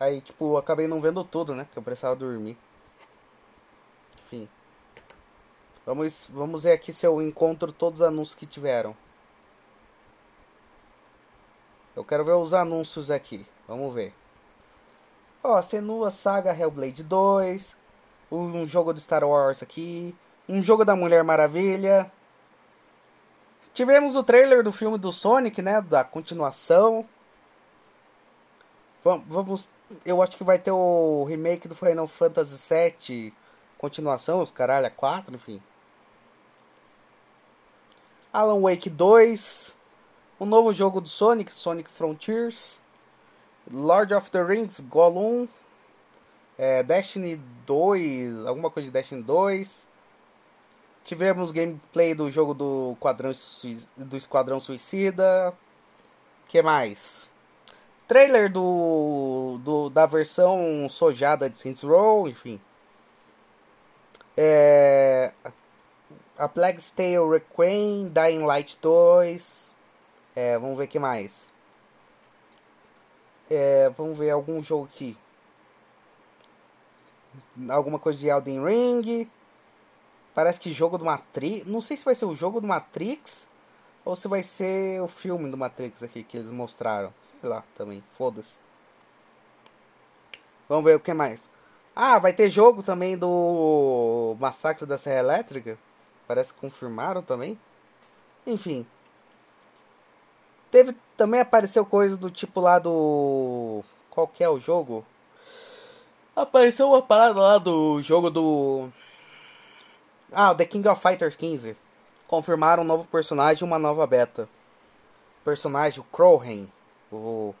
Aí, 0.00 0.20
tipo, 0.20 0.56
acabei 0.56 0.88
não 0.88 1.00
vendo 1.00 1.22
tudo, 1.22 1.54
né? 1.54 1.62
Porque 1.62 1.78
eu 1.78 1.82
precisava 1.82 2.16
dormir. 2.16 2.58
Enfim. 4.24 4.48
Vamos, 5.86 6.28
vamos 6.28 6.64
ver 6.64 6.72
aqui 6.72 6.92
se 6.92 7.06
eu 7.06 7.22
encontro 7.22 7.72
todos 7.72 8.00
os 8.00 8.06
anúncios 8.06 8.34
que 8.34 8.46
tiveram. 8.46 8.96
Eu 11.94 12.04
quero 12.04 12.24
ver 12.24 12.32
os 12.32 12.52
anúncios 12.52 13.12
aqui. 13.12 13.46
Vamos 13.68 13.94
ver. 13.94 14.12
Ó, 15.42 15.60
Senua 15.62 16.10
Saga 16.10 16.54
Hellblade 16.54 17.02
2. 17.02 17.76
Um 18.30 18.66
jogo 18.66 18.92
do 18.92 19.00
Star 19.00 19.24
Wars 19.24 19.62
aqui. 19.62 20.14
Um 20.48 20.62
jogo 20.62 20.84
da 20.84 20.94
Mulher 20.94 21.24
Maravilha. 21.24 22.10
Tivemos 23.72 24.16
o 24.16 24.22
trailer 24.22 24.62
do 24.62 24.72
filme 24.72 24.98
do 24.98 25.12
Sonic, 25.12 25.62
né? 25.62 25.80
Da 25.80 26.04
continuação. 26.04 27.06
Vamos. 29.02 29.70
Eu 30.04 30.22
acho 30.22 30.36
que 30.36 30.44
vai 30.44 30.58
ter 30.58 30.70
o 30.70 31.24
remake 31.24 31.66
do 31.66 31.74
Final 31.74 32.06
Fantasy 32.06 32.74
VII, 32.74 33.34
continuação, 33.78 34.40
os 34.40 34.50
caralho, 34.50 34.86
a 34.86 34.90
4, 34.90 35.34
enfim. 35.34 35.60
Alan 38.32 38.60
Wake 38.60 38.88
2, 38.88 39.74
o 40.38 40.44
novo 40.44 40.72
jogo 40.72 41.00
do 41.00 41.08
Sonic, 41.08 41.52
Sonic 41.52 41.90
Frontiers, 41.90 42.79
Lord 43.72 44.12
of 44.12 44.30
the 44.30 44.42
Rings, 44.42 44.80
Gollum, 44.80 45.48
é, 46.58 46.82
Destiny 46.82 47.40
2, 47.66 48.46
alguma 48.46 48.70
coisa 48.70 48.86
de 48.88 48.92
Destiny 48.92 49.22
2. 49.22 49.88
Tivemos 51.04 51.50
gameplay 51.50 52.14
do 52.14 52.30
jogo 52.30 52.52
do, 52.52 52.96
quadrão, 53.00 53.32
do 53.96 54.16
Esquadrão 54.16 54.60
Suicida. 54.60 55.54
que 56.48 56.60
mais? 56.60 57.28
Trailer 58.06 58.52
do, 58.52 59.58
do 59.62 59.88
da 59.88 60.04
versão 60.04 60.88
sojada 60.90 61.48
de 61.48 61.56
Saints 61.56 61.82
Row, 61.82 62.28
enfim. 62.28 62.60
É, 64.36 65.32
a 66.36 66.48
Plague's 66.48 66.90
Tale 66.90 67.28
Requiem, 67.30 68.08
Dying 68.08 68.44
Light 68.44 68.78
2. 68.82 69.74
É, 70.34 70.58
vamos 70.58 70.76
ver 70.76 70.86
que 70.88 70.98
mais. 70.98 71.49
É, 73.50 73.90
vamos 73.90 74.16
ver 74.16 74.30
algum 74.30 74.62
jogo 74.62 74.84
aqui. 74.84 75.18
Alguma 77.68 77.98
coisa 77.98 78.18
de 78.18 78.28
Elden 78.28 78.64
Ring. 78.64 79.28
Parece 80.32 80.60
que 80.60 80.72
jogo 80.72 80.96
do 80.96 81.04
Matrix. 81.04 81.66
Não 81.66 81.80
sei 81.80 81.96
se 81.96 82.04
vai 82.04 82.14
ser 82.14 82.26
o 82.26 82.36
jogo 82.36 82.60
do 82.60 82.66
Matrix 82.68 83.48
ou 84.04 84.14
se 84.14 84.28
vai 84.28 84.42
ser 84.42 85.00
o 85.02 85.08
filme 85.08 85.50
do 85.50 85.56
Matrix 85.56 86.02
aqui 86.02 86.22
que 86.22 86.36
eles 86.36 86.48
mostraram. 86.50 87.12
Sei 87.24 87.48
lá 87.48 87.64
também, 87.74 88.02
foda-se. 88.10 88.56
Vamos 90.68 90.84
ver 90.84 90.96
o 90.96 91.00
que 91.00 91.12
mais. 91.12 91.50
Ah, 91.94 92.18
vai 92.20 92.32
ter 92.32 92.48
jogo 92.48 92.82
também 92.82 93.18
do 93.18 94.36
Massacre 94.38 94.86
da 94.86 94.96
Serra 94.96 95.18
Elétrica. 95.18 95.76
Parece 96.28 96.54
que 96.54 96.60
confirmaram 96.60 97.22
também. 97.22 97.58
Enfim. 98.46 98.86
Teve 100.70 100.96
também 101.16 101.40
apareceu 101.40 101.84
coisa 101.84 102.16
do 102.16 102.30
tipo 102.30 102.60
lá 102.60 102.78
do 102.78 103.82
qual 104.10 104.28
que 104.28 104.44
é 104.44 104.48
o 104.48 104.60
jogo? 104.60 105.04
Apareceu 106.34 106.88
uma 106.88 107.02
parada 107.02 107.40
lá 107.40 107.58
do 107.58 108.00
jogo 108.02 108.30
do 108.30 108.88
Ah, 110.32 110.52
o 110.52 110.54
The 110.54 110.64
King 110.64 110.88
of 110.88 111.02
Fighters 111.02 111.36
15 111.36 111.76
confirmaram 112.30 112.84
um 112.84 112.86
novo 112.86 113.04
personagem 113.08 113.64
e 113.64 113.66
uma 113.66 113.76
nova 113.76 114.06
beta. 114.06 114.48
personagem, 115.44 115.98
o 115.98 116.04
Crowhen. 116.04 116.72
O 117.10 117.52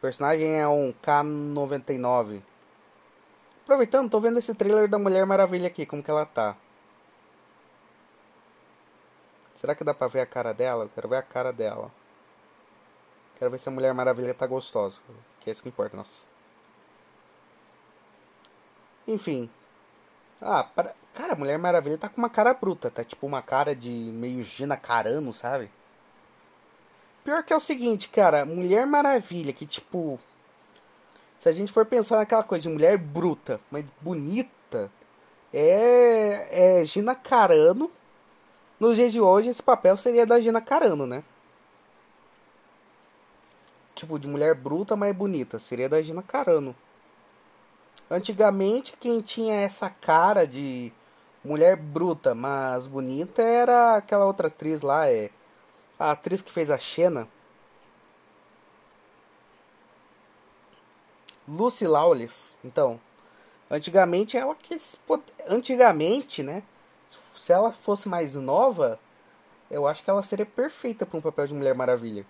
personagem 0.00 0.58
é 0.58 0.66
um 0.66 0.94
K99. 1.02 2.40
Aproveitando, 3.62 4.10
tô 4.10 4.18
vendo 4.18 4.38
esse 4.38 4.54
trailer 4.54 4.88
da 4.88 4.98
Mulher 4.98 5.26
Maravilha 5.26 5.66
aqui, 5.66 5.84
como 5.84 6.02
que 6.02 6.10
ela 6.10 6.24
tá. 6.24 6.56
Será 9.54 9.74
que 9.74 9.84
dá 9.84 9.92
pra 9.92 10.06
ver 10.06 10.20
a 10.20 10.26
cara 10.26 10.54
dela? 10.54 10.84
Eu 10.84 10.90
quero 10.94 11.08
ver 11.08 11.16
a 11.16 11.22
cara 11.22 11.52
dela. 11.52 11.90
Quero 13.38 13.50
ver 13.50 13.58
se 13.58 13.68
a 13.68 13.72
Mulher 13.72 13.92
Maravilha 13.92 14.32
tá 14.34 14.46
gostosa. 14.46 14.98
Que 15.40 15.50
é 15.50 15.52
isso 15.52 15.62
que 15.62 15.68
importa, 15.68 15.96
nossa. 15.96 16.26
Enfim. 19.06 19.48
Ah, 20.40 20.68
cara, 21.14 21.34
a 21.34 21.36
Mulher 21.36 21.58
Maravilha 21.58 21.98
tá 21.98 22.08
com 22.08 22.18
uma 22.18 22.30
cara 22.30 22.54
bruta. 22.54 22.90
Tá 22.90 23.04
tipo 23.04 23.26
uma 23.26 23.42
cara 23.42 23.76
de 23.76 23.90
meio 23.90 24.42
Gina 24.42 24.76
Carano, 24.76 25.32
sabe? 25.32 25.70
Pior 27.24 27.42
que 27.42 27.52
é 27.52 27.56
o 27.56 27.60
seguinte, 27.60 28.08
cara. 28.08 28.44
Mulher 28.44 28.86
Maravilha, 28.86 29.52
que 29.52 29.66
tipo. 29.66 30.18
Se 31.38 31.48
a 31.48 31.52
gente 31.52 31.72
for 31.72 31.84
pensar 31.84 32.16
naquela 32.16 32.42
coisa 32.42 32.62
de 32.62 32.68
mulher 32.68 32.96
bruta, 32.96 33.60
mas 33.70 33.90
bonita. 34.00 34.90
É. 35.52 36.80
É 36.80 36.84
Gina 36.84 37.14
Carano. 37.14 37.90
Nos 38.80 38.96
dias 38.96 39.12
de 39.12 39.20
hoje, 39.20 39.50
esse 39.50 39.62
papel 39.62 39.96
seria 39.96 40.26
da 40.26 40.40
Gina 40.40 40.60
Carano, 40.60 41.06
né? 41.06 41.22
Tipo, 43.96 44.18
de 44.18 44.28
mulher 44.28 44.54
bruta, 44.54 44.94
mas 44.94 45.16
bonita. 45.16 45.58
Seria 45.58 45.88
da 45.88 46.00
Gina 46.02 46.22
Carano. 46.22 46.76
Antigamente, 48.10 48.94
quem 49.00 49.20
tinha 49.20 49.54
essa 49.54 49.90
cara 49.90 50.46
de 50.46 50.92
mulher 51.42 51.76
bruta, 51.76 52.34
mas 52.34 52.86
bonita, 52.86 53.42
era 53.42 53.96
aquela 53.96 54.26
outra 54.26 54.48
atriz 54.48 54.82
lá, 54.82 55.08
é. 55.10 55.30
A 55.98 56.12
atriz 56.12 56.42
que 56.42 56.52
fez 56.52 56.70
a 56.70 56.78
Xena. 56.78 57.26
Lucy 61.48 61.86
Lawless. 61.86 62.54
Então, 62.62 63.00
antigamente 63.70 64.36
ela 64.36 64.54
quis. 64.54 64.98
Antigamente, 65.48 66.42
né? 66.42 66.62
Se 67.08 67.52
ela 67.52 67.72
fosse 67.72 68.08
mais 68.08 68.34
nova, 68.34 69.00
eu 69.70 69.86
acho 69.86 70.04
que 70.04 70.10
ela 70.10 70.22
seria 70.22 70.46
perfeita 70.46 71.06
para 71.06 71.18
um 71.18 71.22
papel 71.22 71.46
de 71.46 71.54
Mulher 71.54 71.74
Maravilha. 71.74 72.26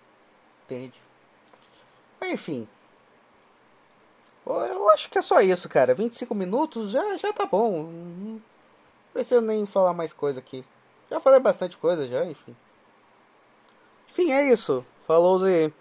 Entende? 0.65 1.06
Mas, 2.21 2.33
enfim. 2.33 2.69
Eu 4.47 4.89
acho 4.91 5.11
que 5.11 5.19
é 5.19 5.23
só 5.23 5.41
isso, 5.41 5.69
cara. 5.69 5.95
25 5.95 6.35
minutos 6.35 6.91
já, 6.91 7.17
já 7.17 7.33
tá 7.33 7.45
bom. 7.47 7.83
Não 7.83 8.43
preciso 9.13 9.41
nem 9.41 9.67
falar 9.67 9.93
mais 9.93 10.13
coisa 10.13 10.39
aqui. 10.39 10.65
Já 11.11 11.19
falei 11.19 11.41
bastante 11.41 11.77
coisa 11.77 12.07
já, 12.07 12.25
enfim. 12.25 12.55
Enfim, 14.09 14.33
é 14.33 14.51
isso. 14.51 14.85
Falou, 15.07 15.39
Zé. 15.39 15.73